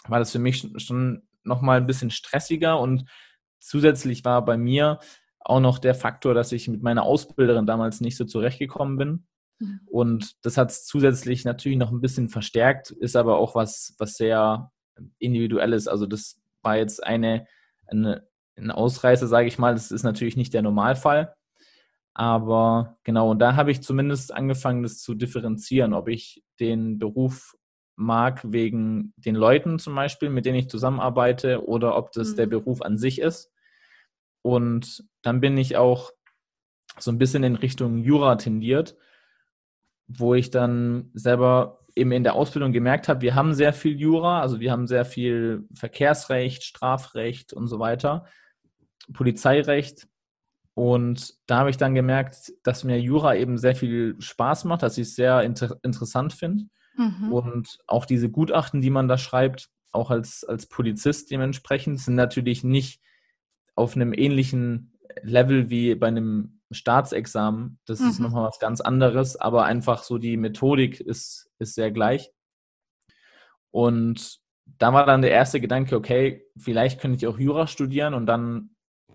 war 0.05 0.19
das 0.19 0.33
für 0.33 0.39
mich 0.39 0.67
schon 0.77 1.28
nochmal 1.43 1.77
ein 1.77 1.87
bisschen 1.87 2.11
stressiger 2.11 2.79
und 2.79 3.09
zusätzlich 3.59 4.25
war 4.25 4.43
bei 4.43 4.57
mir 4.57 4.99
auch 5.39 5.59
noch 5.59 5.79
der 5.79 5.95
Faktor, 5.95 6.33
dass 6.33 6.51
ich 6.51 6.67
mit 6.67 6.83
meiner 6.83 7.03
Ausbilderin 7.03 7.65
damals 7.65 8.01
nicht 8.01 8.17
so 8.17 8.25
zurechtgekommen 8.25 8.97
bin. 8.97 9.27
Mhm. 9.59 9.79
Und 9.85 10.45
das 10.45 10.57
hat 10.57 10.71
es 10.71 10.85
zusätzlich 10.85 11.45
natürlich 11.45 11.77
noch 11.77 11.91
ein 11.91 12.01
bisschen 12.01 12.29
verstärkt, 12.29 12.91
ist 12.91 13.15
aber 13.15 13.37
auch 13.37 13.55
was, 13.55 13.95
was 13.97 14.15
sehr 14.15 14.71
individuelles. 15.17 15.87
Also 15.87 16.05
das 16.05 16.41
war 16.61 16.77
jetzt 16.77 17.03
eine, 17.03 17.47
eine 17.87 18.29
ein 18.59 18.71
Ausreißer, 18.71 19.27
sage 19.27 19.47
ich 19.47 19.57
mal. 19.57 19.73
Das 19.73 19.91
ist 19.91 20.03
natürlich 20.03 20.37
nicht 20.37 20.53
der 20.53 20.61
Normalfall. 20.61 21.33
Aber 22.13 22.97
genau, 23.03 23.31
und 23.31 23.39
da 23.39 23.55
habe 23.55 23.71
ich 23.71 23.81
zumindest 23.81 24.33
angefangen, 24.33 24.83
das 24.83 24.99
zu 24.99 25.15
differenzieren, 25.15 25.93
ob 25.93 26.09
ich 26.09 26.43
den 26.59 26.99
Beruf 26.99 27.55
mag 27.99 28.41
wegen 28.43 29.13
den 29.17 29.35
Leuten 29.35 29.77
zum 29.77 29.93
Beispiel, 29.93 30.29
mit 30.29 30.45
denen 30.45 30.57
ich 30.57 30.69
zusammenarbeite, 30.69 31.67
oder 31.67 31.97
ob 31.97 32.11
das 32.13 32.31
mhm. 32.31 32.35
der 32.37 32.45
Beruf 32.47 32.81
an 32.81 32.97
sich 32.97 33.19
ist. 33.19 33.51
Und 34.41 35.03
dann 35.21 35.41
bin 35.41 35.57
ich 35.57 35.75
auch 35.75 36.11
so 36.97 37.11
ein 37.11 37.17
bisschen 37.17 37.43
in 37.43 37.55
Richtung 37.55 37.99
Jura 37.99 38.37
tendiert, 38.37 38.95
wo 40.07 40.33
ich 40.33 40.49
dann 40.49 41.11
selber 41.13 41.79
eben 41.95 42.11
in 42.13 42.23
der 42.23 42.35
Ausbildung 42.35 42.71
gemerkt 42.71 43.09
habe, 43.09 43.21
wir 43.21 43.35
haben 43.35 43.53
sehr 43.53 43.73
viel 43.73 43.99
Jura, 43.99 44.41
also 44.41 44.59
wir 44.59 44.71
haben 44.71 44.87
sehr 44.87 45.05
viel 45.05 45.67
Verkehrsrecht, 45.73 46.63
Strafrecht 46.63 47.51
und 47.51 47.67
so 47.67 47.79
weiter, 47.79 48.25
Polizeirecht. 49.13 50.07
Und 50.73 51.33
da 51.47 51.59
habe 51.59 51.69
ich 51.69 51.77
dann 51.77 51.95
gemerkt, 51.95 52.53
dass 52.63 52.85
mir 52.85 52.99
Jura 53.01 53.35
eben 53.35 53.57
sehr 53.57 53.75
viel 53.75 54.15
Spaß 54.19 54.63
macht, 54.63 54.83
dass 54.83 54.97
ich 54.97 55.09
es 55.09 55.15
sehr 55.15 55.41
inter 55.41 55.77
interessant 55.83 56.31
finde. 56.31 56.65
Mhm. 56.99 57.31
Und 57.31 57.77
auch 57.87 58.05
diese 58.05 58.29
Gutachten, 58.29 58.81
die 58.81 58.89
man 58.89 59.07
da 59.07 59.17
schreibt, 59.17 59.69
auch 59.91 60.11
als, 60.11 60.43
als 60.43 60.67
Polizist 60.67 61.31
dementsprechend, 61.31 61.99
sind 61.99 62.15
natürlich 62.15 62.63
nicht 62.63 63.01
auf 63.75 63.95
einem 63.95 64.13
ähnlichen 64.13 64.93
Level 65.21 65.69
wie 65.69 65.95
bei 65.95 66.07
einem 66.07 66.59
Staatsexamen. 66.71 67.79
Das 67.85 68.01
mhm. 68.01 68.09
ist 68.09 68.19
nochmal 68.19 68.47
was 68.47 68.59
ganz 68.59 68.81
anderes, 68.81 69.37
aber 69.37 69.63
einfach 69.63 70.03
so 70.03 70.17
die 70.17 70.35
Methodik 70.35 70.99
ist, 70.99 71.49
ist 71.57 71.75
sehr 71.75 71.89
gleich. 71.89 72.31
Und 73.71 74.39
da 74.65 74.93
war 74.93 75.05
dann 75.05 75.21
der 75.21 75.31
erste 75.31 75.61
Gedanke, 75.61 75.95
okay, 75.95 76.45
vielleicht 76.57 76.99
könnte 76.99 77.17
ich 77.17 77.27
auch 77.27 77.39
Jura 77.39 77.67
studieren 77.67 78.13
und 78.13 78.25
dann 78.25 78.71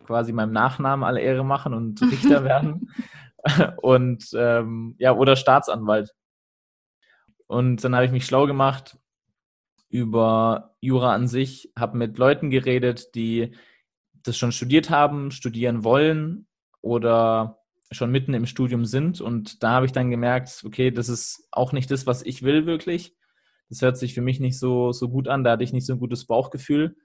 quasi 0.07 0.33
meinem 0.33 0.53
Nachnamen 0.53 1.05
alle 1.05 1.21
Ehre 1.21 1.45
machen 1.45 1.75
und 1.75 2.01
Richter 2.01 2.45
werden. 2.45 2.91
und 3.83 4.25
ähm, 4.35 4.97
ja, 4.99 5.13
oder 5.13 5.37
Staatsanwalt. 5.37 6.15
Und 7.55 7.85
dann 7.85 7.95
habe 7.95 8.05
ich 8.05 8.11
mich 8.11 8.27
schlau 8.27 8.47
gemacht 8.47 8.99
über 9.89 10.75
Jura 10.81 11.15
an 11.15 11.29
sich, 11.29 11.73
habe 11.79 11.97
mit 11.97 12.19
Leuten 12.19 12.51
geredet, 12.51 13.15
die 13.15 13.55
das 14.25 14.37
schon 14.37 14.51
studiert 14.51 14.91
haben, 14.91 15.31
studieren 15.31 15.85
wollen 15.85 16.49
oder 16.81 17.61
schon 17.93 18.11
mitten 18.11 18.35
im 18.35 18.47
Studium 18.47 18.87
sind. 18.87 19.21
Und 19.21 19.63
da 19.63 19.71
habe 19.71 19.87
ich 19.87 19.93
dann 19.93 20.11
gemerkt, 20.11 20.65
okay, 20.67 20.91
das 20.91 21.09
ist 21.09 21.47
auch 21.53 21.71
nicht 21.71 21.93
das, 21.93 22.09
was 22.09 22.23
ich 22.23 22.43
will 22.43 22.67
wirklich. 22.67 23.15
Das 23.69 23.83
hört 23.83 23.99
sich 23.99 24.15
für 24.15 24.21
mich 24.21 24.41
nicht 24.41 24.59
so, 24.59 24.91
so 24.91 25.09
gut 25.09 25.29
an, 25.29 25.45
da 25.45 25.53
hatte 25.53 25.63
ich 25.63 25.73
nicht 25.73 25.87
so 25.87 25.93
ein 25.93 26.01
gutes 26.01 26.27
Bauchgefühl. 26.27 26.97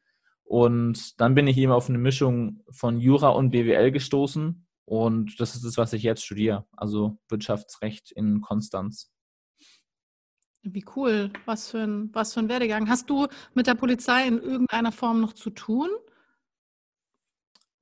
Und 0.45 1.21
dann 1.21 1.35
bin 1.35 1.45
ich 1.45 1.59
eben 1.59 1.71
auf 1.71 1.89
eine 1.89 1.99
Mischung 1.99 2.63
von 2.71 2.99
Jura 2.99 3.29
und 3.29 3.51
BWL 3.51 3.91
gestoßen. 3.91 4.65
Und 4.85 5.39
das 5.39 5.53
ist 5.53 5.63
das, 5.63 5.77
was 5.77 5.93
ich 5.93 6.01
jetzt 6.01 6.25
studiere, 6.25 6.65
also 6.75 7.19
Wirtschaftsrecht 7.29 8.11
in 8.11 8.41
Konstanz. 8.41 9.11
Wie 10.63 10.85
cool. 10.95 11.31
Was 11.45 11.71
für, 11.71 11.79
ein, 11.79 12.09
was 12.13 12.33
für 12.33 12.41
ein 12.41 12.49
Werdegang. 12.49 12.89
Hast 12.89 13.09
du 13.09 13.27
mit 13.53 13.67
der 13.67 13.75
Polizei 13.75 14.27
in 14.27 14.39
irgendeiner 14.39 14.91
Form 14.91 15.21
noch 15.21 15.33
zu 15.33 15.49
tun? 15.49 15.89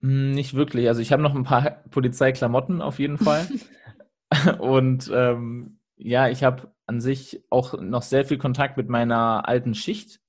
Hm, 0.01 0.31
nicht 0.31 0.53
wirklich. 0.53 0.88
Also 0.88 1.01
ich 1.01 1.12
habe 1.12 1.24
noch 1.24 1.36
ein 1.36 1.43
paar 1.43 1.84
Polizeiklamotten 1.89 2.81
auf 2.81 3.00
jeden 3.00 3.17
Fall. 3.17 3.48
Und 4.60 5.10
ähm, 5.13 5.79
ja, 5.96 6.29
ich 6.29 6.43
habe 6.43 6.72
an 6.86 7.01
sich 7.01 7.43
auch 7.50 7.79
noch 7.79 8.03
sehr 8.03 8.25
viel 8.25 8.38
Kontakt 8.38 8.77
mit 8.77 8.89
meiner 8.89 9.48
alten 9.48 9.74
Schicht, 9.74 10.22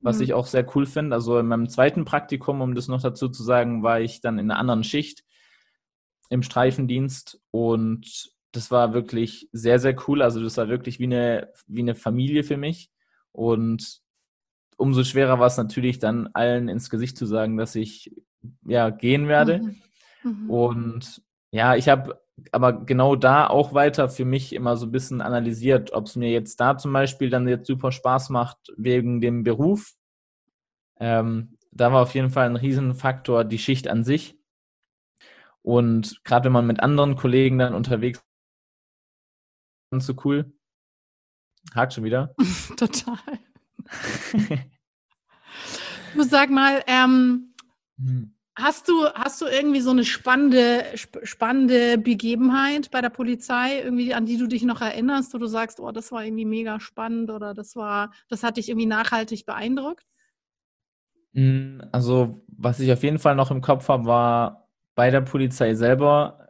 was 0.00 0.18
mhm. 0.18 0.22
ich 0.22 0.34
auch 0.34 0.46
sehr 0.46 0.66
cool 0.76 0.86
finde. 0.86 1.16
Also 1.16 1.38
in 1.38 1.46
meinem 1.46 1.68
zweiten 1.68 2.04
Praktikum, 2.04 2.60
um 2.60 2.74
das 2.74 2.88
noch 2.88 3.02
dazu 3.02 3.28
zu 3.28 3.42
sagen, 3.42 3.82
war 3.82 4.00
ich 4.00 4.20
dann 4.20 4.38
in 4.38 4.50
einer 4.50 4.60
anderen 4.60 4.84
Schicht 4.84 5.24
im 6.30 6.42
Streifendienst 6.42 7.40
und 7.50 8.30
das 8.58 8.72
war 8.72 8.92
wirklich 8.92 9.48
sehr, 9.52 9.78
sehr 9.78 9.94
cool. 10.08 10.20
Also 10.20 10.42
das 10.42 10.56
war 10.56 10.68
wirklich 10.68 10.98
wie 10.98 11.04
eine, 11.04 11.52
wie 11.68 11.80
eine 11.80 11.94
Familie 11.94 12.42
für 12.42 12.56
mich. 12.56 12.90
Und 13.30 14.00
umso 14.76 15.04
schwerer 15.04 15.38
war 15.38 15.46
es 15.46 15.56
natürlich 15.56 16.00
dann 16.00 16.28
allen 16.34 16.68
ins 16.68 16.90
Gesicht 16.90 17.16
zu 17.16 17.24
sagen, 17.24 17.56
dass 17.56 17.76
ich 17.76 18.10
ja 18.66 18.90
gehen 18.90 19.28
werde. 19.28 19.60
Mhm. 19.60 19.82
Mhm. 20.24 20.50
Und 20.50 21.22
ja, 21.52 21.76
ich 21.76 21.88
habe 21.88 22.20
aber 22.50 22.84
genau 22.84 23.14
da 23.14 23.46
auch 23.46 23.74
weiter 23.74 24.08
für 24.08 24.24
mich 24.24 24.52
immer 24.52 24.76
so 24.76 24.86
ein 24.86 24.92
bisschen 24.92 25.20
analysiert, 25.20 25.92
ob 25.92 26.06
es 26.06 26.16
mir 26.16 26.30
jetzt 26.30 26.58
da 26.60 26.76
zum 26.76 26.92
Beispiel 26.92 27.30
dann 27.30 27.46
jetzt 27.46 27.68
super 27.68 27.92
Spaß 27.92 28.30
macht 28.30 28.58
wegen 28.76 29.20
dem 29.20 29.44
Beruf. 29.44 29.94
Ähm, 30.98 31.56
da 31.70 31.92
war 31.92 32.02
auf 32.02 32.14
jeden 32.14 32.30
Fall 32.30 32.46
ein 32.46 32.56
Riesenfaktor 32.56 33.44
die 33.44 33.58
Schicht 33.58 33.86
an 33.86 34.02
sich. 34.02 34.36
Und 35.62 36.24
gerade 36.24 36.46
wenn 36.46 36.52
man 36.52 36.66
mit 36.66 36.80
anderen 36.80 37.14
Kollegen 37.14 37.58
dann 37.58 37.74
unterwegs 37.74 38.20
ist, 39.90 40.06
so 40.06 40.14
cool. 40.24 40.52
Hakt 41.74 41.94
schon 41.94 42.04
wieder. 42.04 42.34
Total. 42.76 43.18
du 46.14 46.22
sag 46.22 46.50
mal, 46.50 46.82
ähm, 46.86 47.54
hm. 47.98 48.34
Hast 48.60 48.88
du, 48.88 49.06
hast 49.14 49.40
du 49.40 49.46
irgendwie 49.46 49.80
so 49.80 49.90
eine 49.90 50.04
spannende, 50.04 50.84
spannende 50.96 51.96
Begebenheit 51.96 52.90
bei 52.90 53.00
der 53.00 53.08
Polizei, 53.08 53.78
irgendwie, 53.78 54.14
an 54.14 54.26
die 54.26 54.36
du 54.36 54.48
dich 54.48 54.64
noch 54.64 54.80
erinnerst, 54.80 55.32
wo 55.32 55.38
du 55.38 55.46
sagst, 55.46 55.78
oh, 55.78 55.92
das 55.92 56.10
war 56.10 56.24
irgendwie 56.24 56.44
mega 56.44 56.80
spannend 56.80 57.30
oder 57.30 57.54
das 57.54 57.76
war, 57.76 58.10
das 58.28 58.42
hat 58.42 58.56
dich 58.56 58.68
irgendwie 58.68 58.86
nachhaltig 58.86 59.46
beeindruckt? 59.46 60.04
Hm, 61.34 61.82
also, 61.92 62.44
was 62.48 62.80
ich 62.80 62.90
auf 62.90 63.04
jeden 63.04 63.20
Fall 63.20 63.36
noch 63.36 63.52
im 63.52 63.60
Kopf 63.60 63.88
habe, 63.88 64.06
war 64.06 64.68
bei 64.96 65.12
der 65.12 65.20
Polizei 65.20 65.76
selber, 65.76 66.47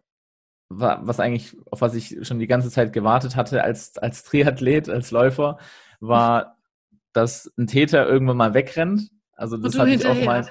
was 0.68 1.20
eigentlich, 1.20 1.56
auf 1.70 1.80
was 1.80 1.94
ich 1.94 2.18
schon 2.22 2.38
die 2.38 2.46
ganze 2.46 2.70
Zeit 2.70 2.92
gewartet 2.92 3.36
hatte 3.36 3.62
als, 3.62 3.96
als 3.98 4.22
Triathlet, 4.24 4.88
als 4.88 5.10
Läufer, 5.10 5.58
war, 6.00 6.58
dass 7.12 7.52
ein 7.56 7.66
Täter 7.66 8.06
irgendwann 8.06 8.36
mal 8.36 8.54
wegrennt. 8.54 9.10
Also 9.32 9.56
das 9.56 9.78
hatte 9.78 9.90
ich 9.90 10.06
auch 10.06 10.22
mal 10.24 10.48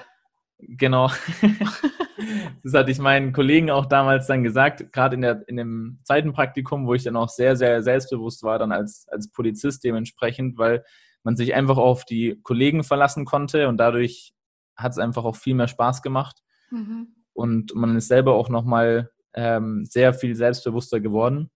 Genau. 0.58 1.08
das 2.64 2.74
hatte 2.74 2.90
ich 2.90 2.98
meinen 2.98 3.32
Kollegen 3.32 3.70
auch 3.70 3.86
damals 3.86 4.26
dann 4.26 4.42
gesagt, 4.42 4.92
gerade 4.92 5.14
in, 5.14 5.22
der, 5.22 5.48
in 5.48 5.56
dem 5.56 6.00
zweiten 6.02 6.32
Praktikum, 6.32 6.86
wo 6.86 6.94
ich 6.94 7.04
dann 7.04 7.16
auch 7.16 7.28
sehr, 7.28 7.56
sehr 7.56 7.82
selbstbewusst 7.82 8.42
war, 8.42 8.58
dann 8.58 8.72
als, 8.72 9.06
als 9.08 9.30
Polizist 9.30 9.84
dementsprechend, 9.84 10.58
weil 10.58 10.84
man 11.22 11.36
sich 11.36 11.54
einfach 11.54 11.76
auf 11.76 12.04
die 12.04 12.40
Kollegen 12.42 12.82
verlassen 12.82 13.24
konnte 13.24 13.68
und 13.68 13.76
dadurch 13.76 14.32
hat 14.76 14.92
es 14.92 14.98
einfach 14.98 15.24
auch 15.24 15.36
viel 15.36 15.54
mehr 15.54 15.68
Spaß 15.68 16.02
gemacht. 16.02 16.42
Mhm. 16.70 17.14
Und 17.34 17.74
man 17.76 17.96
ist 17.96 18.08
selber 18.08 18.34
auch 18.34 18.48
nochmal 18.48 19.10
ähm, 19.38 19.84
sehr 19.84 20.12
viel 20.12 20.34
selbstbewusster 20.34 20.98
geworden. 20.98 21.48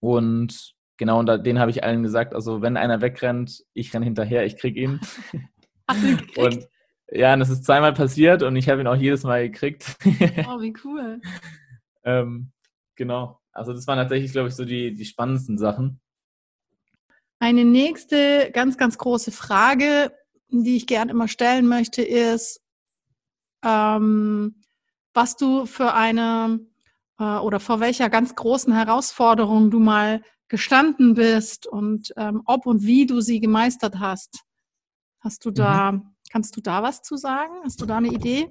Und 0.00 0.74
genau, 0.96 1.20
und 1.20 1.46
den 1.46 1.60
habe 1.60 1.70
ich 1.70 1.84
allen 1.84 2.02
gesagt, 2.02 2.34
also 2.34 2.60
wenn 2.60 2.76
einer 2.76 3.00
wegrennt, 3.00 3.64
ich 3.72 3.94
renne 3.94 4.04
hinterher, 4.04 4.44
ich 4.44 4.56
krieg 4.56 4.76
ihn. 4.76 5.00
Hast 5.88 6.02
du 6.02 6.08
ihn 6.08 6.16
gekriegt? 6.16 6.38
Und 6.38 6.68
ja, 7.12 7.32
und 7.34 7.40
das 7.40 7.50
ist 7.50 7.64
zweimal 7.64 7.92
passiert 7.92 8.42
und 8.42 8.56
ich 8.56 8.68
habe 8.68 8.80
ihn 8.80 8.86
auch 8.86 8.96
jedes 8.96 9.22
Mal 9.22 9.48
gekriegt. 9.48 9.96
Oh, 10.48 10.60
wie 10.60 10.74
cool. 10.84 11.20
ähm, 12.04 12.50
genau. 12.96 13.40
Also 13.52 13.72
das 13.72 13.86
waren 13.86 13.98
tatsächlich, 13.98 14.32
glaube 14.32 14.48
ich, 14.48 14.54
so 14.54 14.64
die, 14.64 14.94
die 14.94 15.04
spannendsten 15.04 15.58
Sachen. 15.58 16.00
Eine 17.38 17.64
nächste 17.64 18.50
ganz, 18.52 18.76
ganz 18.76 18.98
große 18.98 19.32
Frage, 19.32 20.12
die 20.48 20.76
ich 20.76 20.86
gerne 20.86 21.10
immer 21.10 21.26
stellen 21.28 21.66
möchte, 21.66 22.02
ist, 22.02 22.60
ähm, 23.64 24.62
was 25.14 25.36
du 25.36 25.66
für 25.66 25.94
eine 25.94 26.60
äh, 27.20 27.38
oder 27.38 27.60
vor 27.60 27.78
welcher 27.78 28.10
ganz 28.10 28.34
großen 28.34 28.72
Herausforderung 28.72 29.70
du 29.70 29.78
mal 29.78 30.22
gestanden 30.48 31.14
bist 31.14 31.68
und 31.68 32.12
ähm, 32.16 32.42
ob 32.46 32.66
und 32.66 32.82
wie 32.82 33.06
du 33.06 33.20
sie 33.20 33.38
gemeistert 33.38 34.00
hast. 34.00 34.40
Hast 35.20 35.44
du 35.44 35.52
da 35.52 35.92
mhm. 35.92 36.10
Kannst 36.30 36.56
du 36.56 36.60
da 36.60 36.82
was 36.82 37.02
zu 37.02 37.16
sagen? 37.16 37.52
Hast 37.64 37.80
du 37.82 37.86
da 37.86 37.96
eine 37.96 38.08
Idee? 38.08 38.48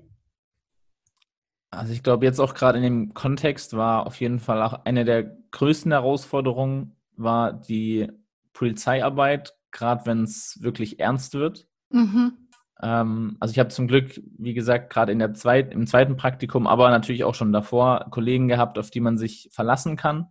Also 1.72 1.94
ich 1.94 2.04
glaube 2.04 2.26
jetzt 2.26 2.40
auch 2.40 2.54
gerade 2.54 2.78
in 2.78 2.84
dem 2.84 3.14
Kontext 3.14 3.76
war 3.78 4.06
auf 4.06 4.20
jeden 4.20 4.40
Fall 4.40 4.62
auch 4.62 4.86
eine 4.86 5.06
der 5.06 5.24
größten 5.52 5.92
Herausforderungen 5.92 6.96
war 7.16 7.54
die 7.54 8.12
Polizeiarbeit, 8.54 9.56
gerade 9.72 10.06
wenn 10.06 10.24
es 10.24 10.62
wirklich 10.62 11.00
ernst 11.00 11.36
wird. 11.36 11.68
Mhm. 11.90 12.49
Ähm, 12.82 13.38
also 13.40 13.52
ich 13.52 13.60
habe 13.60 13.70
zum 13.70 13.88
Glück, 13.88 14.22
wie 14.38 14.54
gesagt, 14.54 14.92
gerade 14.92 15.12
in 15.12 15.20
der 15.20 15.34
zweit, 15.34 15.74
im 15.74 15.88
zweiten 15.88 16.18
Praktikum, 16.18 16.68
aber 16.68 16.90
natürlich 16.90 17.24
auch 17.24 17.36
schon 17.36 17.52
davor 17.52 18.08
Kollegen 18.12 18.48
gehabt, 18.48 18.78
auf 18.78 18.90
die 18.92 19.02
man 19.02 19.18
sich 19.18 19.50
verlassen 19.52 19.96
kann. 19.96 20.28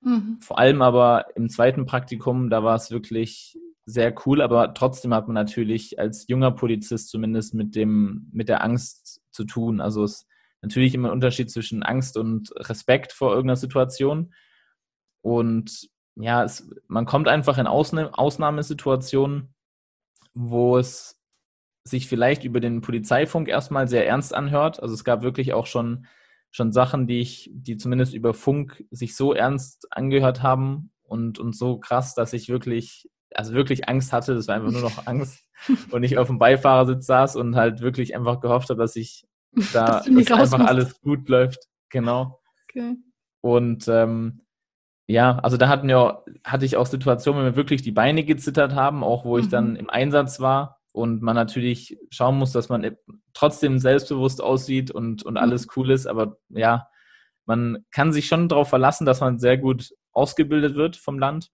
Mhm. 0.00 0.38
Vor 0.40 0.58
allem 0.58 0.82
aber 0.82 1.26
im 1.36 1.48
zweiten 1.48 1.86
Praktikum, 1.86 2.50
da 2.50 2.62
war 2.62 2.76
es 2.76 2.90
wirklich 2.90 3.58
sehr 3.84 4.14
cool, 4.26 4.42
aber 4.42 4.74
trotzdem 4.74 5.14
hat 5.14 5.28
man 5.28 5.34
natürlich 5.34 5.98
als 5.98 6.28
junger 6.28 6.50
Polizist 6.50 7.08
zumindest 7.08 7.54
mit 7.54 7.74
dem, 7.74 8.28
mit 8.32 8.48
der 8.48 8.62
Angst 8.62 9.22
zu 9.30 9.44
tun. 9.44 9.80
Also 9.80 10.04
es 10.04 10.12
ist 10.12 10.26
natürlich 10.62 10.94
immer 10.94 11.08
ein 11.08 11.14
Unterschied 11.14 11.50
zwischen 11.50 11.82
Angst 11.82 12.16
und 12.16 12.52
Respekt 12.56 13.12
vor 13.12 13.30
irgendeiner 13.30 13.56
Situation. 13.56 14.34
Und 15.22 15.88
ja, 16.16 16.44
es, 16.44 16.70
man 16.86 17.06
kommt 17.06 17.28
einfach 17.28 17.58
in 17.58 17.66
Ausna 17.66 18.10
Ausnahmesituationen, 18.10 19.54
wo 20.34 20.76
es 20.76 21.17
sich 21.90 22.08
vielleicht 22.08 22.44
über 22.44 22.60
den 22.60 22.80
Polizeifunk 22.80 23.48
erstmal 23.48 23.88
sehr 23.88 24.06
ernst 24.06 24.34
anhört. 24.34 24.82
Also 24.82 24.94
es 24.94 25.04
gab 25.04 25.22
wirklich 25.22 25.52
auch 25.52 25.66
schon, 25.66 26.06
schon 26.50 26.72
Sachen, 26.72 27.06
die 27.06 27.20
ich, 27.20 27.50
die 27.52 27.76
zumindest 27.76 28.14
über 28.14 28.34
Funk 28.34 28.84
sich 28.90 29.16
so 29.16 29.32
ernst 29.32 29.86
angehört 29.90 30.42
haben 30.42 30.90
und, 31.02 31.38
und 31.38 31.56
so 31.56 31.78
krass, 31.78 32.14
dass 32.14 32.32
ich 32.32 32.48
wirklich, 32.48 33.08
also 33.34 33.52
wirklich 33.52 33.88
Angst 33.88 34.12
hatte. 34.12 34.34
Das 34.34 34.48
war 34.48 34.56
einfach 34.56 34.72
nur 34.72 34.82
noch 34.82 35.06
Angst. 35.06 35.44
und 35.90 36.02
ich 36.02 36.18
auf 36.18 36.28
dem 36.28 36.38
Beifahrersitz 36.38 37.06
saß 37.06 37.36
und 37.36 37.56
halt 37.56 37.80
wirklich 37.80 38.14
einfach 38.14 38.40
gehofft 38.40 38.70
habe, 38.70 38.80
dass 38.80 38.96
ich 38.96 39.26
da 39.72 40.02
dass 40.04 40.06
dass 40.06 40.52
einfach 40.52 40.66
alles 40.66 41.00
gut 41.00 41.28
läuft. 41.28 41.66
Genau. 41.90 42.40
Okay. 42.64 42.96
Und 43.40 43.88
ähm, 43.88 44.42
ja, 45.06 45.38
also 45.38 45.56
da 45.56 45.68
hatten 45.68 45.88
wir, 45.88 46.24
hatte 46.44 46.66
ich 46.66 46.76
auch 46.76 46.86
Situationen, 46.86 47.40
wenn 47.40 47.52
wir 47.52 47.56
wirklich 47.56 47.80
die 47.82 47.92
Beine 47.92 48.24
gezittert 48.24 48.74
haben, 48.74 49.02
auch 49.02 49.24
wo 49.24 49.36
mhm. 49.36 49.42
ich 49.42 49.48
dann 49.48 49.70
mhm. 49.70 49.76
im 49.76 49.90
Einsatz 49.90 50.38
war 50.40 50.77
und 50.98 51.22
man 51.22 51.36
natürlich 51.36 51.96
schauen 52.10 52.38
muss, 52.38 52.50
dass 52.50 52.68
man 52.68 52.96
trotzdem 53.32 53.78
selbstbewusst 53.78 54.42
aussieht 54.42 54.90
und, 54.90 55.22
und 55.22 55.34
mhm. 55.34 55.38
alles 55.38 55.68
cool 55.76 55.92
ist. 55.92 56.06
Aber 56.06 56.38
ja, 56.48 56.88
man 57.46 57.84
kann 57.92 58.12
sich 58.12 58.26
schon 58.26 58.48
darauf 58.48 58.68
verlassen, 58.68 59.06
dass 59.06 59.20
man 59.20 59.38
sehr 59.38 59.58
gut 59.58 59.94
ausgebildet 60.12 60.74
wird 60.74 60.96
vom 60.96 61.20
Land. 61.20 61.52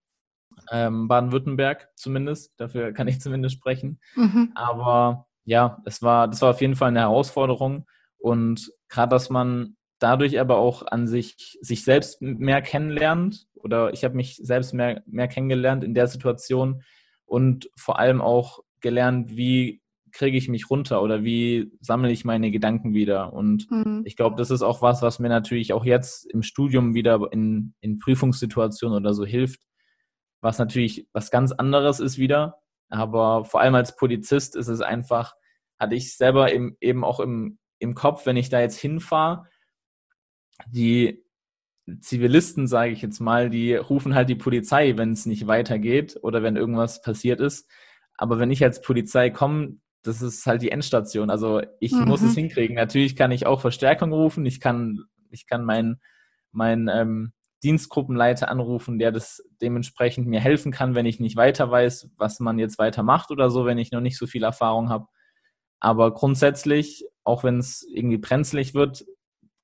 Ähm, 0.71 1.09
Baden-Württemberg 1.09 1.91
zumindest, 1.95 2.55
dafür 2.57 2.93
kann 2.93 3.07
ich 3.07 3.21
zumindest 3.21 3.57
sprechen. 3.57 4.01
Mhm. 4.17 4.53
Aber 4.55 5.27
ja, 5.45 5.83
es 5.85 6.01
war, 6.01 6.27
das 6.27 6.41
war 6.41 6.51
auf 6.51 6.63
jeden 6.63 6.77
Fall 6.77 6.89
eine 6.89 7.01
Herausforderung. 7.01 7.87
Und 8.17 8.73
gerade, 8.89 9.11
dass 9.11 9.29
man 9.29 9.77
dadurch 9.99 10.41
aber 10.41 10.57
auch 10.57 10.87
an 10.87 11.07
sich, 11.07 11.59
sich 11.61 11.85
selbst 11.85 12.23
mehr 12.23 12.63
kennenlernt 12.63 13.47
oder 13.57 13.93
ich 13.93 14.05
habe 14.05 14.17
mich 14.17 14.37
selbst 14.37 14.73
mehr, 14.73 15.03
mehr 15.05 15.29
kennengelernt 15.29 15.85
in 15.85 15.93
der 15.93 16.07
Situation 16.07 16.83
und 17.27 17.69
vor 17.77 17.99
allem 17.99 18.23
auch 18.23 18.61
gelernt, 18.85 19.37
wie 19.37 19.83
kriege 20.13 20.39
ich 20.39 20.49
mich 20.49 20.71
runter 20.71 21.03
oder 21.03 21.25
wie 21.25 21.73
sammle 21.81 22.13
ich 22.13 22.25
meine 22.25 22.53
Gedanken 22.53 22.95
wieder. 22.95 23.33
Und 23.33 23.69
mhm. 23.71 24.03
ich 24.05 24.15
glaube, 24.15 24.37
das 24.37 24.53
ist 24.53 24.63
auch 24.63 24.81
was, 24.81 25.03
was 25.03 25.19
mir 25.19 25.29
natürlich 25.29 25.73
auch 25.73 25.85
jetzt 25.85 26.25
im 26.27 26.45
Studium 26.45 26.95
wieder 26.95 27.21
in, 27.33 27.75
in 27.81 27.99
Prüfungssituationen 27.99 28.97
oder 28.97 29.13
so 29.13 29.25
hilft, 29.25 29.61
was 30.41 30.59
natürlich 30.59 31.09
was 31.13 31.33
ganz 31.33 31.51
anderes 31.51 31.99
ist 31.99 32.17
wieder. 32.17 32.61
Aber 32.91 33.45
vor 33.45 33.61
allem 33.61 33.75
als 33.75 33.97
Polizist 33.97 34.55
ist 34.55 34.69
es 34.69 34.81
einfach, 34.81 35.35
hatte 35.81 35.97
ich 35.97 36.17
selber 36.17 36.53
eben, 36.53 36.77
eben 36.81 37.03
auch 37.03 37.19
im, 37.19 37.59
im 37.81 37.95
Kopf, 37.97 38.25
wenn 38.25 38.37
ich 38.37 38.51
da 38.51 38.61
jetzt 38.61 38.79
hinfahre, 38.79 39.47
die 40.69 41.25
Zivilisten, 42.01 42.69
sage 42.69 42.93
ich 42.93 43.03
jetzt 43.03 43.21
mal, 43.21 43.51
die 43.51 43.75
rufen 43.75 44.15
halt 44.15 44.29
die 44.29 44.37
Polizei, 44.37 44.97
wenn 44.97 45.13
es 45.13 45.27
nicht 45.27 45.49
weitergeht 45.49 46.19
oder 46.23 46.43
wenn 46.43 46.57
irgendwas 46.57 47.03
passiert 47.03 47.41
ist. 47.41 47.69
Aber 48.17 48.39
wenn 48.39 48.51
ich 48.51 48.63
als 48.63 48.81
Polizei 48.81 49.31
komme, 49.31 49.79
das 50.03 50.23
ist 50.23 50.47
halt 50.47 50.63
die 50.63 50.71
Endstation. 50.71 51.31
Also 51.31 51.63
ich 51.81 51.93
mhm. 51.93 52.05
muss 52.05 52.23
es 52.23 52.35
hinkriegen. 52.35 52.77
Natürlich 52.77 53.17
kann 53.17 53.33
ich 53.33 53.47
auch 53.47 53.61
Verstärkung 53.61 54.13
rufen. 54.13 54.45
Ich 54.47 54.61
kann, 54.61 55.05
ich 55.31 55.47
kann 55.47 55.65
meinen 55.65 56.01
mein, 56.53 56.89
ähm, 56.89 57.33
Dienstgruppenleiter 57.65 58.51
anrufen, 58.51 58.99
der 58.99 59.11
das 59.11 59.43
dementsprechend 59.63 60.29
mir 60.29 60.39
helfen 60.39 60.71
kann, 60.71 60.95
wenn 60.95 61.07
ich 61.07 61.19
nicht 61.19 61.35
weiter 61.35 61.71
weiß, 61.71 62.11
was 62.19 62.39
man 62.39 62.59
jetzt 62.59 62.79
weiter 62.79 63.03
macht 63.03 63.31
oder 63.31 63.51
so, 63.51 63.65
wenn 63.65 63.79
ich 63.79 63.91
noch 63.91 64.03
nicht 64.03 64.19
so 64.19 64.27
viel 64.27 64.45
Erfahrung 64.45 64.91
habe. 64.91 65.07
Aber 65.81 66.13
grundsätzlich, 66.13 67.07
auch 67.25 67.43
wenn 67.43 67.59
es 67.59 67.87
irgendwie 67.91 68.19
brenzlig 68.19 68.75
wird, 68.75 69.07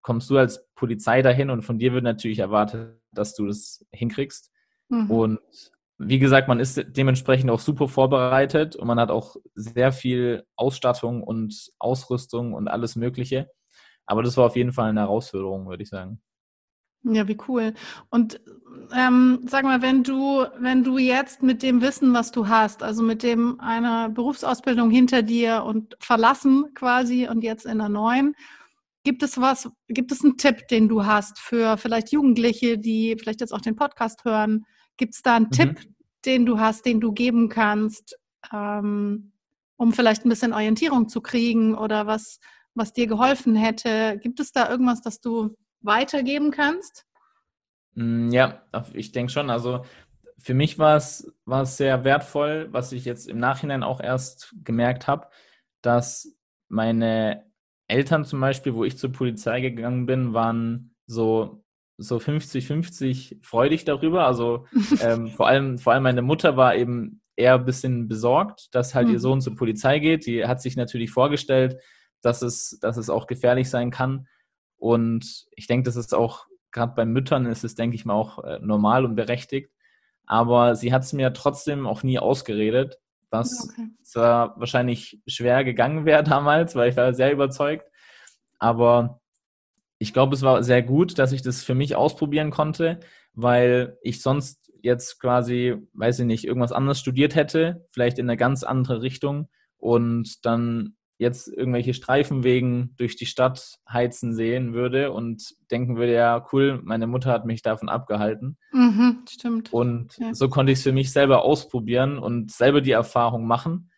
kommst 0.01 0.31
du 0.31 0.39
als 0.39 0.67
Polizei 0.75 1.21
dahin 1.21 1.51
und 1.51 1.63
von 1.63 1.79
dir 1.79 1.93
wird 1.93 2.05
natürlich 2.05 2.39
erwartet, 2.39 2.99
dass 3.13 3.35
du 3.35 3.47
das 3.47 3.87
hinkriegst. 3.93 4.51
Mhm. 4.89 5.11
Und 5.11 5.41
wie 6.03 6.19
gesagt, 6.19 6.49
man 6.49 6.61
ist 6.61 6.83
dementsprechend 6.97 7.51
auch 7.51 7.61
super 7.61 7.87
vorbereitet 7.87 8.75
und 8.75 8.87
man 8.87 8.99
hat 8.99 9.11
auch 9.11 9.37
sehr 9.55 9.93
viel 9.93 10.45
Ausstattung 10.57 11.23
und 11.23 11.71
Ausrüstung 11.79 12.55
und 12.55 12.69
alles 12.69 12.97
Mögliche. 12.97 13.51
Aber 14.07 14.23
das 14.23 14.37
war 14.39 14.47
auf 14.47 14.57
jeden 14.57 14.73
Fall 14.73 14.89
eine 14.89 15.01
Herausforderung, 15.01 15.69
würde 15.69 15.83
ich 15.83 15.91
sagen. 15.91 16.23
Ja, 17.03 17.29
wie 17.29 17.37
cool. 17.49 17.75
Und 18.09 18.41
ähm, 18.97 19.41
sag 19.47 19.65
mal, 19.65 19.83
wenn 19.83 20.03
du, 20.03 20.47
wenn 20.59 20.85
du 20.85 20.97
jetzt 20.97 21.43
mit 21.43 21.63
dem 21.63 21.83
Wissen, 21.83 22.15
was 22.15 22.33
du 22.33 22.49
hast, 22.49 22.83
also 22.83 23.03
mit 23.03 23.23
dem 23.23 23.61
einer 23.61 24.09
Berufsausbildung 24.09 24.91
hinter 24.91 25.23
dir 25.23 25.65
und 25.65 25.97
verlassen 26.01 26.73
quasi 26.75 27.29
und 27.29 27.43
jetzt 27.43 27.67
in 27.67 27.79
der 27.79 27.89
neuen, 27.91 28.35
Gibt 29.03 29.23
es 29.23 29.41
was, 29.41 29.71
gibt 29.89 30.13
es 30.13 30.23
einen 30.23 30.37
Tipp, 30.37 30.69
den 30.69 30.87
du 30.87 31.07
hast 31.07 31.39
für 31.39 31.79
vielleicht 31.79 32.13
Jugendliche, 32.13 32.77
die 32.77 33.17
vielleicht 33.19 33.41
jetzt 33.41 33.53
auch 33.53 33.63
den 33.63 33.75
Podcast 33.75 34.27
hören? 34.27 34.67
Gibt 35.01 35.15
es 35.15 35.23
da 35.23 35.37
einen 35.37 35.47
mhm. 35.47 35.51
Tipp, 35.53 35.81
den 36.27 36.45
du 36.45 36.61
hast, 36.61 36.85
den 36.85 37.01
du 37.01 37.13
geben 37.13 37.49
kannst, 37.49 38.19
ähm, 38.53 39.33
um 39.77 39.95
vielleicht 39.95 40.27
ein 40.27 40.29
bisschen 40.29 40.53
Orientierung 40.53 41.09
zu 41.09 41.23
kriegen 41.23 41.75
oder 41.75 42.07
was, 42.07 42.39
was 42.75 42.93
dir 42.93 43.07
geholfen 43.07 43.57
hätte? 43.57 44.21
Gibt 44.23 44.41
es 44.41 44.53
da 44.53 44.69
irgendwas, 44.69 45.01
das 45.01 45.23
du 45.23 45.57
weitergeben 45.81 46.51
kannst? 46.51 47.07
Mm, 47.95 48.29
ja, 48.29 48.63
ich 48.93 49.13
denke 49.13 49.33
schon. 49.33 49.49
Also 49.49 49.87
für 50.37 50.53
mich 50.53 50.79
war 50.79 50.97
es, 50.97 51.33
war 51.47 51.63
es 51.63 51.79
sehr 51.79 52.05
wertvoll, 52.05 52.69
was 52.71 52.93
ich 52.93 53.07
jetzt 53.07 53.27
im 53.27 53.39
Nachhinein 53.39 53.83
auch 53.83 54.03
erst 54.03 54.55
gemerkt 54.63 55.07
habe, 55.07 55.29
dass 55.81 56.37
meine 56.69 57.51
Eltern 57.89 58.27
zum 58.27 58.39
Beispiel, 58.43 58.75
wo 58.75 58.85
ich 58.85 58.99
zur 58.99 59.13
Polizei 59.13 59.63
gegangen 59.63 60.05
bin, 60.05 60.35
waren 60.35 60.95
so 61.07 61.65
so 62.01 62.17
50-50 62.17 63.45
freudig 63.45 63.85
darüber. 63.85 64.27
Also 64.27 64.67
ähm, 65.03 65.29
vor, 65.29 65.47
allem, 65.47 65.79
vor 65.79 65.93
allem 65.93 66.03
meine 66.03 66.23
Mutter 66.23 66.57
war 66.57 66.75
eben 66.75 67.21
eher 67.37 67.55
ein 67.55 67.65
bisschen 67.65 68.09
besorgt, 68.09 68.75
dass 68.75 68.95
halt 68.95 69.09
mhm. 69.09 69.15
ihr 69.15 69.21
Sohn 69.21 69.41
zur 69.41 69.57
Polizei 69.57 69.99
geht. 69.99 70.27
Die 70.27 70.47
hat 70.47 70.61
sich 70.61 70.77
natürlich 70.77 71.11
vorgestellt, 71.11 71.77
dass 72.23 72.43
es, 72.43 72.79
dass 72.81 72.97
es 72.97 73.11
auch 73.11 73.27
gefährlich 73.27 73.71
sein 73.71 73.91
kann. 73.91 74.27
Und 74.77 75.47
ich 75.53 75.67
denke, 75.67 75.85
das 75.85 75.97
ist 75.97 76.15
auch, 76.15 76.47
gerade 76.73 76.95
bei 76.95 77.05
Müttern 77.05 77.47
ist 77.47 77.65
es, 77.65 77.75
denke 77.75 77.97
ich 77.97 78.05
mal, 78.05 78.15
auch 78.15 78.43
äh, 78.45 78.59
normal 78.61 79.05
und 79.05 79.15
berechtigt. 79.15 79.71
Aber 80.27 80.77
sie 80.77 80.93
hat 80.93 81.03
es 81.03 81.13
mir 81.13 81.33
trotzdem 81.33 81.87
auch 81.87 82.03
nie 82.03 82.19
ausgeredet 82.19 82.99
was 83.31 83.71
okay. 83.71 83.89
zwar 84.03 84.59
wahrscheinlich 84.59 85.21
schwer 85.27 85.65
gegangen 85.65 86.05
wäre 86.05 86.23
damals, 86.25 86.75
weil 86.75 86.91
ich 86.91 86.97
war 86.97 87.15
sehr 87.15 87.33
überzeugt. 87.33 87.87
Aber 88.59 89.21
ich 90.01 90.15
glaube, 90.15 90.35
es 90.35 90.43
war 90.43 90.63
sehr 90.65 90.83
gut, 90.83 91.19
dass 91.19 91.31
ich 91.31 91.43
das 91.43 91.63
für 91.63 91.75
mich 91.75 91.95
ausprobieren 91.95 92.51
konnte, 92.51 93.01
weil 93.35 93.99
ich 94.03 94.23
sonst 94.23 94.73
jetzt 94.83 95.21
quasi, 95.21 95.77
weiß 95.93 96.21
ich 96.21 96.27
nicht, 96.27 96.45
irgendwas 96.45 96.73
anderes 96.73 96.99
studiert 96.99 97.35
hätte, 97.35 97.87
vielleicht 97.93 98.19
in 98.19 98.29
eine 98.29 98.39
ganz 98.39 98.63
andere 98.65 99.03
Richtung 99.03 99.51
und 99.77 100.45
dann 100.47 100.97
jetzt 101.19 101.49
irgendwelche 101.49 101.93
Streifenwegen 101.93 102.95
durch 102.97 103.15
die 103.15 103.27
Stadt 103.27 103.75
heizen 103.87 104.35
sehen 104.35 104.73
würde 104.73 105.13
und 105.13 105.55
denken 105.71 105.99
würde, 105.99 106.15
ja, 106.15 106.47
cool, 106.51 106.81
meine 106.83 107.07
Mutter 107.07 107.31
hat 107.31 107.45
mich 107.45 107.61
davon 107.61 107.91
abgehalten. 107.91 108.57
Mhm, 108.73 109.19
stimmt. 109.29 109.71
Und 109.71 110.17
ja. 110.17 110.33
so 110.33 110.49
konnte 110.49 110.73
ich 110.73 110.79
es 110.79 110.83
für 110.83 110.93
mich 110.93 111.13
selber 111.13 111.45
ausprobieren 111.45 112.19
und 112.19 112.51
selber 112.51 112.81
die 112.81 112.93
Erfahrung 112.93 113.47
machen. 113.47 113.90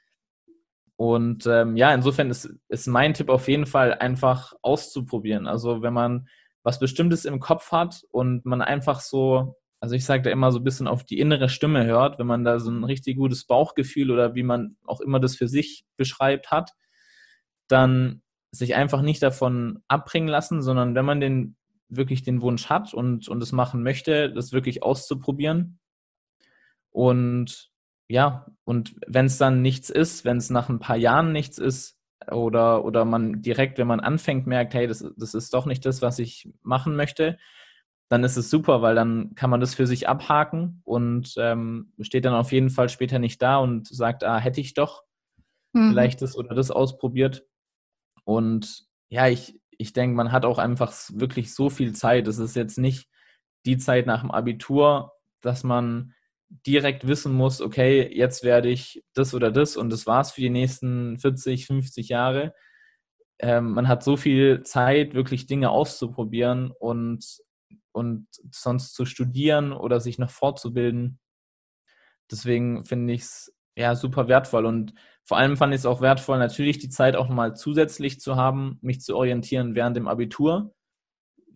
Und 1.03 1.49
ähm, 1.49 1.77
ja, 1.77 1.93
insofern 1.93 2.31
ist, 2.31 2.49
ist 2.69 2.87
mein 2.87 3.13
Tipp 3.13 3.29
auf 3.29 3.49
jeden 3.49 3.67
Fall 3.67 3.93
einfach 3.95 4.53
auszuprobieren. 4.63 5.49
Also 5.49 5.83
wenn 5.83 5.93
man 5.93 6.29
was 6.63 6.79
Bestimmtes 6.79 7.25
im 7.25 7.41
Kopf 7.41 7.73
hat 7.73 8.05
und 8.13 8.47
man 8.47 8.63
einfach 8.63 9.01
so, 9.01 9.57
also 9.81 9.97
ich 9.97 10.05
sage 10.05 10.23
da 10.23 10.31
immer 10.31 10.53
so 10.53 10.61
ein 10.61 10.65
bisschen 10.65 10.87
auf 10.87 11.03
die 11.03 11.19
innere 11.19 11.49
Stimme 11.49 11.85
hört, 11.87 12.21
wenn 12.21 12.29
man 12.29 12.45
da 12.45 12.61
so 12.61 12.71
ein 12.71 12.85
richtig 12.85 13.17
gutes 13.17 13.47
Bauchgefühl 13.49 14.13
oder 14.13 14.37
wie 14.37 14.45
man 14.45 14.77
auch 14.87 15.01
immer 15.01 15.19
das 15.19 15.35
für 15.35 15.49
sich 15.49 15.85
beschreibt 15.97 16.53
hat, 16.53 16.71
dann 17.67 18.23
sich 18.53 18.77
einfach 18.77 19.03
nicht 19.03 19.25
davon 19.25 19.83
abbringen 19.89 20.29
lassen, 20.29 20.63
sondern 20.63 20.95
wenn 20.95 21.05
man 21.05 21.21
den 21.21 21.57
wirklich 21.89 22.23
den 22.23 22.43
Wunsch 22.43 22.67
hat 22.69 22.95
und, 22.95 23.29
und 23.29 23.43
es 23.43 23.51
machen 23.51 23.83
möchte, 23.83 24.33
das 24.33 24.53
wirklich 24.53 24.85
auszuprobieren. 24.85 25.81
Und 26.93 27.72
ja, 28.13 28.47
und 28.65 28.95
wenn 29.07 29.25
es 29.25 29.39
dann 29.39 29.63
nichts 29.63 29.89
ist, 29.89 30.27
wenn 30.27 30.37
es 30.37 30.51
nach 30.51 30.69
ein 30.69 30.81
paar 30.81 30.99
Jahren 30.99 31.33
nichts 31.33 31.57
ist, 31.57 31.99
oder, 32.31 32.85
oder 32.85 33.07
man 33.07 33.41
direkt, 33.41 33.79
wenn 33.79 33.87
man 33.87 34.01
anfängt, 34.01 34.47
merkt, 34.47 34.75
hey, 34.75 34.87
das, 34.87 35.05
das 35.17 35.35
ist 35.35 35.55
doch 35.55 35.65
nicht 35.65 35.85
das, 35.87 36.03
was 36.03 36.19
ich 36.19 36.49
machen 36.63 36.95
möchte, 36.95 37.39
dann 38.11 38.23
ist 38.23 38.37
es 38.37 38.51
super, 38.51 38.83
weil 38.83 38.95
dann 38.95 39.35
kann 39.35 39.49
man 39.49 39.61
das 39.61 39.75
für 39.75 39.87
sich 39.87 40.09
abhaken 40.09 40.83
und 40.85 41.35
ähm, 41.39 41.95
steht 42.03 42.27
dann 42.27 42.35
auf 42.35 42.53
jeden 42.53 42.69
Fall 42.69 42.91
später 42.91 43.19
nicht 43.19 43.41
da 43.41 43.57
und 43.57 43.89
sagt, 43.89 44.25
ah, 44.25 44.39
hätte 44.39 44.61
ich 44.61 44.75
doch 44.75 45.05
mhm. 45.73 45.91
vielleicht 45.91 46.21
das 46.21 46.37
oder 46.37 46.55
das 46.55 46.71
ausprobiert. 46.71 47.47
Und 48.25 48.85
ja, 49.09 49.27
ich, 49.27 49.59
ich 49.79 49.95
denke, 49.95 50.15
man 50.15 50.33
hat 50.33 50.45
auch 50.45 50.59
einfach 50.59 50.93
wirklich 51.15 51.55
so 51.55 51.71
viel 51.71 51.95
Zeit. 51.95 52.29
Es 52.29 52.39
ist 52.39 52.55
jetzt 52.55 52.77
nicht 52.77 53.09
die 53.65 53.79
Zeit 53.79 54.07
nach 54.07 54.21
dem 54.21 54.31
Abitur, 54.31 55.13
dass 55.41 55.65
man 55.65 56.13
direkt 56.67 57.07
wissen 57.07 57.33
muss, 57.33 57.61
okay, 57.61 58.09
jetzt 58.15 58.45
werde 58.45 58.69
ich 58.69 59.03
das 59.15 59.35
oder 59.35 59.51
das 59.51 59.77
und 59.77 59.91
das 59.91 60.07
war's 60.07 60.33
für 60.33 60.41
die 60.41 60.51
nächsten 60.51 61.19
40, 61.19 61.67
50 61.67 62.09
Jahre. 62.09 62.55
Ähm, 63.39 63.73
man 63.73 63.89
hat 63.89 64.05
so 64.05 64.17
viel 64.17 64.63
Zeit, 64.63 65.15
wirklich 65.15 65.47
Dinge 65.47 65.71
auszuprobieren 65.71 66.71
und, 66.79 67.25
und 67.93 68.27
sonst 68.53 68.95
zu 68.95 69.05
studieren 69.05 69.73
oder 69.73 70.01
sich 70.01 70.19
noch 70.19 70.31
fortzubilden. 70.31 71.19
Deswegen 72.31 72.85
finde 72.85 73.15
ich 73.15 73.23
es 73.23 73.55
ja 73.77 73.95
super 73.95 74.29
wertvoll 74.29 74.67
und 74.67 74.95
vor 75.25 75.39
allem 75.39 75.57
fand 75.57 75.73
ich 75.73 75.81
es 75.81 75.87
auch 75.87 76.01
wertvoll, 76.01 76.39
natürlich 76.39 76.79
die 76.79 76.91
Zeit 76.91 77.17
auch 77.17 77.29
mal 77.29 77.55
zusätzlich 77.57 78.21
zu 78.21 78.37
haben, 78.37 78.79
mich 78.83 79.01
zu 79.01 79.17
orientieren 79.17 79.75
während 79.75 79.97
dem 79.97 80.09
Abitur 80.09 80.75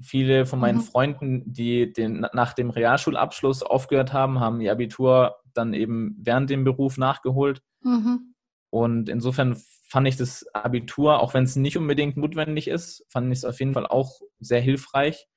Viele 0.03 0.47
von 0.47 0.59
meinen 0.59 0.79
mhm. 0.79 0.83
Freunden, 0.83 1.43
die 1.53 1.93
den, 1.93 2.27
nach 2.33 2.53
dem 2.53 2.71
Realschulabschluss 2.71 3.63
aufgehört 3.63 4.13
haben, 4.13 4.41
haben 4.41 4.61
ihr 4.61 4.73
Abitur 4.73 5.37
dann 5.55 5.75
eben 5.75 6.17
während 6.19 6.51
dem 6.51 6.65
Beruf 6.65 6.99
nachgeholt. 6.99 7.63
Mhm. 7.83 8.35
Und 8.71 9.09
insofern 9.09 9.57
fand 9.89 10.09
ich 10.09 10.17
das 10.17 10.47
Abitur, 10.53 11.21
auch 11.21 11.35
wenn 11.35 11.45
es 11.45 11.57
nicht 11.57 11.79
unbedingt 11.79 12.17
notwendig 12.17 12.69
ist, 12.69 13.07
fand 13.09 13.33
ich 13.33 13.39
es 13.39 13.45
auf 13.45 13.59
jeden 13.61 13.75
Fall 13.75 13.87
auch 13.87 14.21
sehr 14.41 14.61
hilfreich. 14.61 15.29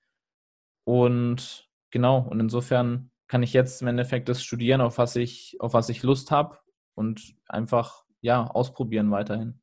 Und 0.83 1.69
genau, 1.91 2.27
und 2.27 2.39
insofern 2.39 3.11
kann 3.27 3.43
ich 3.43 3.53
jetzt 3.53 3.81
im 3.81 3.87
Endeffekt 3.87 4.27
das 4.27 4.43
studieren, 4.43 4.81
auf 4.81 4.97
was 4.97 5.15
ich, 5.15 5.55
auf 5.59 5.73
was 5.73 5.89
ich 5.89 6.03
Lust 6.03 6.31
habe 6.31 6.57
und 6.95 7.35
einfach 7.47 8.05
ja 8.21 8.45
ausprobieren 8.45 9.11
weiterhin. 9.11 9.61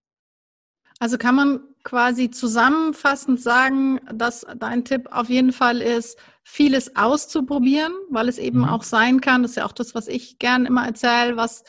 Also 0.99 1.19
kann 1.19 1.35
man 1.35 1.61
quasi 1.87 2.31
zusammenfassend 2.31 3.41
sagen, 3.41 4.01
dass 4.13 4.45
dein 4.59 4.85
Tipp 4.85 5.09
auf 5.13 5.31
jeden 5.31 5.53
Fall 5.53 5.81
ist, 5.81 6.19
vieles 6.43 6.97
auszuprobieren, 6.97 7.93
weil 8.11 8.29
es 8.29 8.39
eben 8.39 8.61
mhm. 8.61 8.69
auch 8.69 8.83
sein 8.83 9.21
kann, 9.21 9.43
das 9.43 9.53
ist 9.53 9.57
ja 9.59 9.67
auch 9.67 9.73
das, 9.73 9.95
was 9.95 10.09
ich 10.09 10.41
gern 10.41 10.67
immer 10.67 10.85
erzähle, 10.85 11.37
was, 11.37 11.63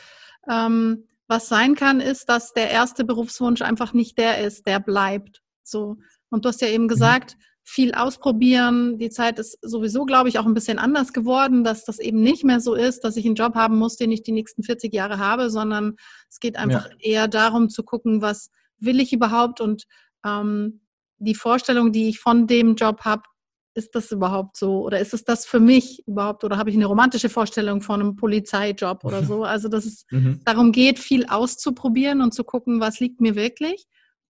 ähm, 0.49 1.07
was 1.27 1.47
sein 1.47 1.75
kann, 1.75 2.01
ist, 2.01 2.29
dass 2.29 2.53
der 2.53 2.71
erste 2.71 3.05
Berufswunsch 3.05 3.61
einfach 3.61 3.93
nicht 3.93 4.17
der 4.17 4.39
ist, 4.43 4.65
der 4.65 4.79
bleibt. 4.79 5.43
So. 5.61 5.97
Und 6.29 6.45
du 6.45 6.49
hast 6.49 6.61
ja 6.61 6.67
eben 6.67 6.85
mhm. 6.85 6.89
gesagt, 6.89 7.35
mhm. 7.35 7.41
viel 7.63 7.93
ausprobieren. 7.93 8.97
Die 8.97 9.11
Zeit 9.11 9.37
ist 9.37 9.59
sowieso, 9.61 10.05
glaube 10.05 10.29
ich, 10.29 10.39
auch 10.39 10.47
ein 10.47 10.55
bisschen 10.55 10.79
anders 10.79 11.13
geworden, 11.13 11.63
dass 11.63 11.85
das 11.85 11.99
eben 11.99 12.21
nicht 12.21 12.43
mehr 12.43 12.59
so 12.59 12.73
ist, 12.73 13.03
dass 13.03 13.17
ich 13.17 13.25
einen 13.27 13.35
Job 13.35 13.53
haben 13.53 13.77
muss, 13.77 13.97
den 13.97 14.11
ich 14.11 14.23
die 14.23 14.31
nächsten 14.31 14.63
40 14.63 14.91
Jahre 14.91 15.19
habe, 15.19 15.51
sondern 15.51 15.95
es 16.27 16.39
geht 16.39 16.55
einfach 16.55 16.89
ja. 16.89 16.95
eher 17.01 17.27
darum 17.27 17.69
zu 17.69 17.83
gucken, 17.83 18.23
was 18.23 18.49
will 18.79 18.99
ich 18.99 19.13
überhaupt 19.13 19.61
und 19.61 19.85
ähm, 20.27 20.81
die 21.19 21.35
Vorstellung, 21.35 21.91
die 21.91 22.09
ich 22.09 22.19
von 22.19 22.47
dem 22.47 22.75
Job 22.75 23.01
habe, 23.01 23.23
ist 23.77 23.93
das 23.93 24.11
überhaupt 24.11 24.57
so? 24.57 24.83
Oder 24.83 24.99
ist 24.99 25.13
es 25.13 25.23
das 25.23 25.45
für 25.45 25.59
mich 25.59 26.05
überhaupt? 26.07 26.43
Oder 26.43 26.57
habe 26.57 26.71
ich 26.71 26.75
eine 26.75 26.87
romantische 26.87 27.29
Vorstellung 27.29 27.81
von 27.81 28.01
einem 28.01 28.15
Polizeijob 28.15 29.03
oder 29.03 29.23
so? 29.23 29.43
Also, 29.45 29.69
dass 29.69 29.85
es 29.85 30.05
mhm. 30.09 30.41
darum 30.43 30.71
geht, 30.71 30.99
viel 30.99 31.27
auszuprobieren 31.27 32.21
und 32.21 32.33
zu 32.33 32.43
gucken, 32.43 32.81
was 32.81 32.99
liegt 32.99 33.21
mir 33.21 33.35
wirklich. 33.35 33.87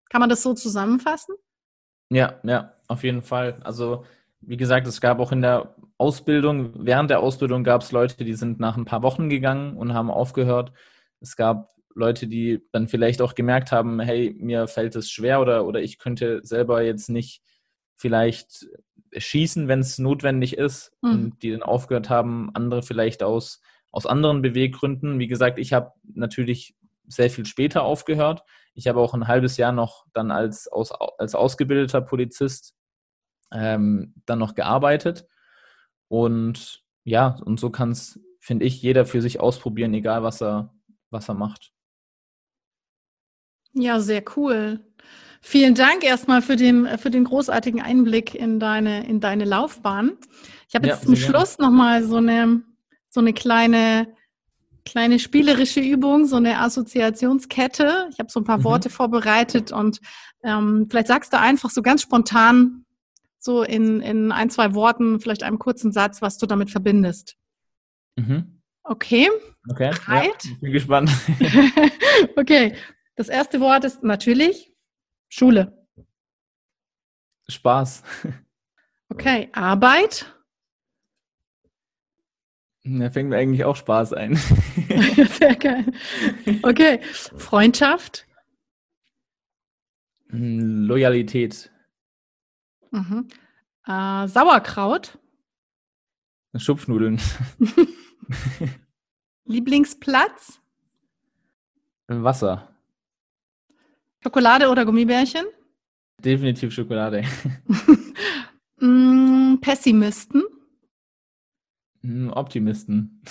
Kann 0.09 0.21
man 0.21 0.29
das 0.29 0.43
so 0.43 0.53
zusammenfassen? 0.53 1.35
Ja, 2.09 2.39
ja, 2.43 2.73
auf 2.87 3.03
jeden 3.03 3.21
Fall. 3.21 3.59
Also, 3.63 4.05
wie 4.39 4.57
gesagt, 4.57 4.87
es 4.87 5.01
gab 5.01 5.19
auch 5.19 5.31
in 5.31 5.41
der 5.41 5.75
Ausbildung, 5.97 6.71
während 6.85 7.09
der 7.09 7.19
Ausbildung 7.19 7.63
gab 7.63 7.81
es 7.81 7.91
Leute, 7.91 8.23
die 8.23 8.33
sind 8.33 8.59
nach 8.59 8.77
ein 8.77 8.85
paar 8.85 9.03
Wochen 9.03 9.29
gegangen 9.29 9.75
und 9.77 9.93
haben 9.93 10.09
aufgehört. 10.09 10.71
Es 11.19 11.35
gab 11.35 11.72
Leute, 11.95 12.27
die 12.27 12.61
dann 12.71 12.87
vielleicht 12.87 13.21
auch 13.21 13.35
gemerkt 13.35 13.71
haben, 13.71 13.99
hey, 13.99 14.35
mir 14.39 14.67
fällt 14.67 14.95
es 14.95 15.09
schwer 15.09 15.41
oder, 15.41 15.65
oder 15.65 15.81
ich 15.81 15.99
könnte 15.99 16.41
selber 16.43 16.81
jetzt 16.81 17.09
nicht 17.09 17.41
vielleicht 17.95 18.67
schießen, 19.15 19.67
wenn 19.67 19.79
es 19.79 19.99
notwendig 19.99 20.57
ist 20.57 20.91
mhm. 21.01 21.11
und 21.11 21.43
die 21.43 21.51
dann 21.51 21.63
aufgehört 21.63 22.09
haben, 22.09 22.49
andere 22.53 22.83
vielleicht 22.83 23.23
aus, 23.23 23.61
aus 23.91 24.05
anderen 24.05 24.41
Beweggründen. 24.41 25.19
Wie 25.19 25.27
gesagt, 25.27 25.59
ich 25.59 25.73
habe 25.73 25.93
natürlich 26.13 26.75
sehr 27.07 27.29
viel 27.29 27.45
später 27.45 27.83
aufgehört. 27.83 28.43
Ich 28.73 28.87
habe 28.87 28.99
auch 28.99 29.13
ein 29.13 29.27
halbes 29.27 29.57
Jahr 29.57 29.71
noch 29.71 30.05
dann 30.13 30.31
als, 30.31 30.67
aus, 30.67 30.91
als 30.91 31.35
ausgebildeter 31.35 32.01
Polizist 32.01 32.75
ähm, 33.51 34.15
dann 34.25 34.39
noch 34.39 34.55
gearbeitet. 34.55 35.27
Und 36.07 36.83
ja, 37.03 37.37
und 37.45 37.59
so 37.59 37.69
kann 37.69 37.91
es, 37.91 38.19
finde 38.39 38.65
ich, 38.65 38.81
jeder 38.81 39.05
für 39.05 39.21
sich 39.21 39.39
ausprobieren, 39.39 39.93
egal 39.93 40.23
was 40.23 40.41
er, 40.41 40.73
was 41.09 41.29
er 41.29 41.35
macht. 41.35 41.71
Ja, 43.73 43.99
sehr 43.99 44.23
cool. 44.35 44.79
Vielen 45.41 45.75
Dank 45.75 46.03
erstmal 46.03 46.41
für 46.41 46.55
den, 46.55 46.97
für 46.97 47.09
den 47.09 47.25
großartigen 47.25 47.81
Einblick 47.81 48.33
in 48.33 48.59
deine, 48.59 49.05
in 49.05 49.19
deine 49.19 49.43
Laufbahn. 49.43 50.13
Ich 50.69 50.75
habe 50.75 50.87
jetzt 50.87 51.01
ja, 51.01 51.05
zum 51.05 51.15
Schluss 51.15 51.57
nochmal 51.57 52.03
so 52.03 52.15
eine, 52.15 52.61
so 53.09 53.19
eine 53.19 53.33
kleine, 53.33 54.07
kleine 54.85 55.19
spielerische 55.19 55.81
Übung, 55.81 56.25
so 56.25 56.37
eine 56.37 56.59
Assoziationskette. 56.59 58.07
Ich 58.11 58.19
habe 58.19 58.31
so 58.31 58.39
ein 58.39 58.45
paar 58.45 58.59
mhm. 58.59 58.63
Worte 58.63 58.89
vorbereitet 58.89 59.71
und 59.71 59.99
ähm, 60.43 60.87
vielleicht 60.89 61.07
sagst 61.07 61.33
du 61.33 61.39
einfach 61.39 61.69
so 61.69 61.81
ganz 61.81 62.01
spontan, 62.01 62.85
so 63.37 63.63
in, 63.63 63.99
in 63.99 64.31
ein, 64.31 64.49
zwei 64.49 64.73
Worten, 64.73 65.19
vielleicht 65.19 65.43
einem 65.43 65.59
kurzen 65.59 65.91
Satz, 65.91 66.21
was 66.21 66.37
du 66.37 66.45
damit 66.45 66.71
verbindest. 66.71 67.35
Mhm. 68.15 68.61
Okay. 68.83 69.29
Okay. 69.69 69.91
Bereit? 69.91 70.45
Ja, 70.45 70.51
bin 70.61 70.71
gespannt. 70.71 71.11
okay. 72.35 72.75
Das 73.15 73.29
erste 73.29 73.59
Wort 73.59 73.83
ist 73.85 74.03
natürlich 74.03 74.73
Schule. 75.29 75.87
Spaß. 77.47 78.03
Okay, 79.09 79.49
Arbeit. 79.53 80.33
Da 82.83 83.09
fängt 83.09 83.29
mir 83.29 83.37
eigentlich 83.37 83.63
auch 83.63 83.75
Spaß 83.75 84.13
ein. 84.13 84.35
Sehr 85.37 85.55
geil. 85.55 85.85
Okay, 86.63 87.01
Freundschaft. 87.03 88.25
Loyalität. 90.29 91.71
Mhm. 92.91 93.27
Äh, 93.85 94.27
Sauerkraut. 94.27 95.19
Schupfnudeln. 96.55 97.21
Lieblingsplatz. 99.45 100.59
Wasser. 102.07 102.72
Schokolade 104.23 104.69
oder 104.69 104.85
Gummibärchen? 104.85 105.45
Definitiv 106.23 106.73
Schokolade. 106.73 107.23
mm, 108.79 109.57
Pessimisten? 109.59 110.43
Mm, 112.01 112.29
Optimisten. 112.29 113.21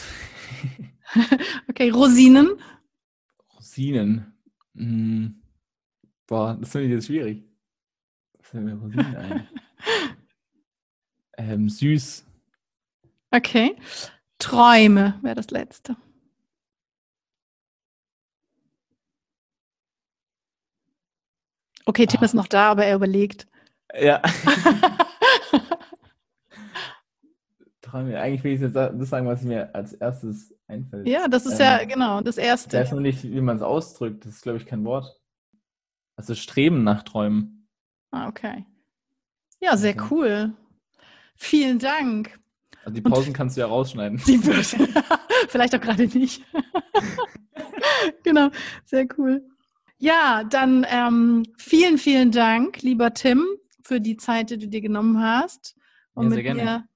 okay, 1.68 1.88
Rosinen? 1.88 2.50
Rosinen. 3.56 4.34
Mm, 4.74 5.28
boah, 6.26 6.58
das 6.60 6.72
finde 6.72 6.88
ich 6.88 6.92
jetzt 6.92 7.06
schwierig. 7.06 7.42
Was 8.38 8.48
fällt 8.48 8.64
mir 8.64 8.74
Rosinen 8.74 9.16
ein? 9.16 9.48
ähm, 11.38 11.68
süß. 11.70 12.26
Okay. 13.30 13.76
Träume 14.38 15.18
wäre 15.22 15.36
das 15.36 15.50
letzte. 15.50 15.96
Okay, 21.84 22.06
Tim 22.06 22.20
ah. 22.20 22.24
ist 22.24 22.34
noch 22.34 22.46
da, 22.46 22.70
aber 22.70 22.84
er 22.84 22.96
überlegt. 22.96 23.46
Ja. 23.98 24.22
Eigentlich 27.92 28.42
will 28.42 28.54
ich 28.54 28.60
jetzt 28.60 28.74
das 28.74 29.10
sagen, 29.10 29.26
was 29.26 29.42
mir 29.42 29.74
als 29.74 29.92
erstes 29.92 30.54
einfällt. 30.66 31.06
Ja, 31.06 31.28
das 31.28 31.44
ist 31.44 31.60
ähm, 31.60 31.66
ja 31.66 31.84
genau 31.84 32.22
das 32.22 32.38
Erste. 32.38 32.78
Ich 32.78 32.82
weiß 32.84 32.92
noch 32.92 33.00
nicht, 33.00 33.22
wie 33.22 33.40
man 33.42 33.56
es 33.56 33.62
ausdrückt. 33.62 34.24
Das 34.24 34.32
ist, 34.32 34.42
glaube 34.42 34.56
ich, 34.58 34.64
kein 34.64 34.84
Wort. 34.86 35.20
Also 36.16 36.34
Streben 36.34 36.84
nach 36.84 37.02
Träumen. 37.02 37.68
Ah, 38.10 38.28
okay. 38.28 38.64
Ja, 39.60 39.76
sehr 39.76 39.92
okay. 39.94 40.04
cool. 40.10 40.52
Vielen 41.36 41.78
Dank. 41.78 42.38
Also 42.84 42.94
die 42.94 43.00
Pausen 43.00 43.28
Und 43.28 43.32
kannst 43.34 43.56
du 43.56 43.60
ja 43.60 43.66
rausschneiden. 43.66 44.18
Die. 44.26 44.38
Vielleicht 45.48 45.74
auch 45.74 45.80
gerade 45.80 46.06
nicht. 46.06 46.42
genau, 48.22 48.50
sehr 48.84 49.06
cool. 49.18 49.44
Ja, 50.04 50.42
dann 50.42 50.84
ähm, 50.90 51.44
vielen, 51.58 51.96
vielen 51.96 52.32
Dank, 52.32 52.82
lieber 52.82 53.14
Tim, 53.14 53.46
für 53.84 54.00
die 54.00 54.16
Zeit, 54.16 54.50
die 54.50 54.58
du 54.58 54.66
dir 54.66 54.80
genommen 54.80 55.22
hast, 55.22 55.76
um 56.14 56.24
ja, 56.24 56.30
mit 56.30 56.42
gerne. 56.42 56.62
mir 56.64 56.88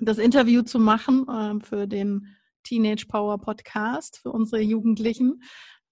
das 0.00 0.18
Interview 0.18 0.62
zu 0.62 0.80
machen 0.80 1.28
äh, 1.28 1.64
für 1.64 1.86
den 1.86 2.26
Teenage 2.64 3.06
Power 3.06 3.38
Podcast 3.38 4.18
für 4.20 4.32
unsere 4.32 4.60
Jugendlichen. 4.62 5.44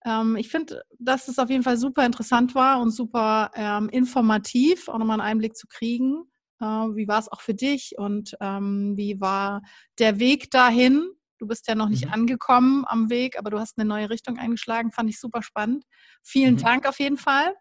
Ähm, 0.05 0.35
ich 0.35 0.49
finde, 0.49 0.83
dass 0.99 1.29
es 1.29 1.39
auf 1.39 1.49
jeden 1.49 1.63
Fall 1.63 1.77
super 1.77 2.05
interessant 2.05 2.57
war 2.57 2.81
und 2.81 2.91
super 2.91 3.53
ähm, 3.55 3.89
informativ, 3.91 4.89
auch 4.89 4.99
nochmal 4.99 5.21
einen 5.21 5.31
Einblick 5.31 5.55
zu 5.55 5.69
kriegen. 5.69 6.25
Äh, 6.61 6.65
wie 6.65 7.07
war 7.07 7.21
es 7.21 7.31
auch 7.31 7.41
für 7.41 7.55
dich 7.55 7.95
und 7.99 8.37
ähm, 8.41 8.97
wie 8.97 9.21
war 9.21 9.63
der 10.01 10.19
Weg 10.19 10.51
dahin? 10.51 11.09
Du 11.39 11.47
bist 11.47 11.69
ja 11.69 11.75
noch 11.75 11.89
nicht 11.89 12.07
mhm. 12.07 12.13
angekommen 12.13 12.85
am 12.87 13.11
Weg, 13.11 13.39
aber 13.39 13.51
du 13.51 13.59
hast 13.59 13.79
eine 13.79 13.89
neue 13.89 14.11
Richtung 14.11 14.39
eingeschlagen. 14.39 14.93
Fand 14.93 15.09
ich 15.09 15.21
super 15.21 15.43
spannend. 15.43 15.85
Vielen 16.23 16.55
mhm. 16.55 16.59
Dank 16.59 16.87
auf 16.87 16.99
jeden 16.99 17.17
Fall. 17.17 17.55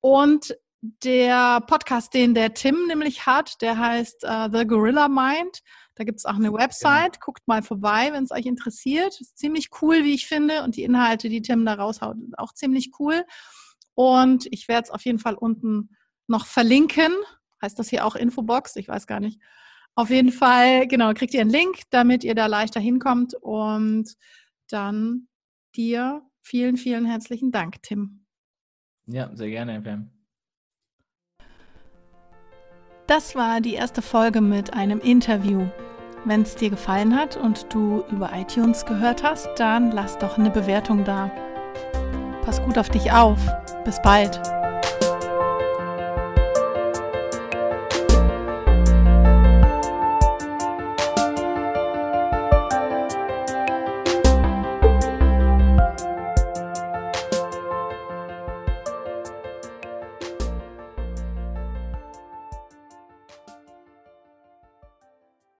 Und 0.00 0.56
der 0.82 1.60
Podcast, 1.60 2.14
den 2.14 2.34
der 2.34 2.54
Tim 2.54 2.86
nämlich 2.86 3.26
hat, 3.26 3.60
der 3.60 3.78
heißt 3.78 4.24
uh, 4.24 4.48
The 4.50 4.66
Gorilla 4.66 5.08
Mind. 5.08 5.60
Da 5.94 6.04
gibt 6.04 6.18
es 6.18 6.24
auch 6.24 6.36
eine 6.36 6.52
Website. 6.52 7.12
Genau. 7.12 7.24
Guckt 7.26 7.46
mal 7.46 7.62
vorbei, 7.62 8.10
wenn 8.12 8.24
es 8.24 8.30
euch 8.30 8.46
interessiert. 8.46 9.20
Ist 9.20 9.36
ziemlich 9.36 9.68
cool, 9.82 10.04
wie 10.04 10.14
ich 10.14 10.26
finde. 10.26 10.62
Und 10.64 10.76
die 10.76 10.84
Inhalte, 10.84 11.28
die 11.28 11.42
Tim 11.42 11.66
da 11.66 11.74
raushaut, 11.74 12.18
sind 12.18 12.38
auch 12.38 12.54
ziemlich 12.54 12.92
cool. 12.98 13.26
Und 13.94 14.46
ich 14.50 14.68
werde 14.68 14.84
es 14.84 14.90
auf 14.90 15.04
jeden 15.04 15.18
Fall 15.18 15.34
unten 15.34 15.90
noch 16.26 16.46
verlinken. 16.46 17.12
Heißt 17.60 17.78
das 17.78 17.90
hier 17.90 18.06
auch 18.06 18.16
Infobox? 18.16 18.76
Ich 18.76 18.88
weiß 18.88 19.06
gar 19.06 19.20
nicht. 19.20 19.38
Auf 20.00 20.08
jeden 20.08 20.32
Fall, 20.32 20.86
genau, 20.86 21.12
kriegt 21.12 21.34
ihr 21.34 21.42
einen 21.42 21.50
Link, 21.50 21.82
damit 21.90 22.24
ihr 22.24 22.34
da 22.34 22.46
leichter 22.46 22.80
hinkommt. 22.80 23.34
Und 23.34 24.16
dann 24.70 25.28
dir 25.76 26.22
vielen, 26.40 26.78
vielen 26.78 27.04
herzlichen 27.04 27.52
Dank, 27.52 27.82
Tim. 27.82 28.24
Ja, 29.04 29.28
sehr 29.34 29.50
gerne, 29.50 29.82
FM. 29.82 30.08
Das 33.08 33.34
war 33.34 33.60
die 33.60 33.74
erste 33.74 34.00
Folge 34.00 34.40
mit 34.40 34.72
einem 34.72 35.00
Interview. 35.00 35.66
Wenn 36.24 36.42
es 36.42 36.54
dir 36.54 36.70
gefallen 36.70 37.14
hat 37.14 37.36
und 37.36 37.66
du 37.70 38.02
über 38.10 38.30
iTunes 38.32 38.86
gehört 38.86 39.22
hast, 39.22 39.50
dann 39.56 39.90
lass 39.90 40.16
doch 40.16 40.38
eine 40.38 40.50
Bewertung 40.50 41.04
da. 41.04 41.30
Pass 42.42 42.62
gut 42.62 42.78
auf 42.78 42.88
dich 42.88 43.12
auf. 43.12 43.38
Bis 43.84 44.00
bald. 44.00 44.40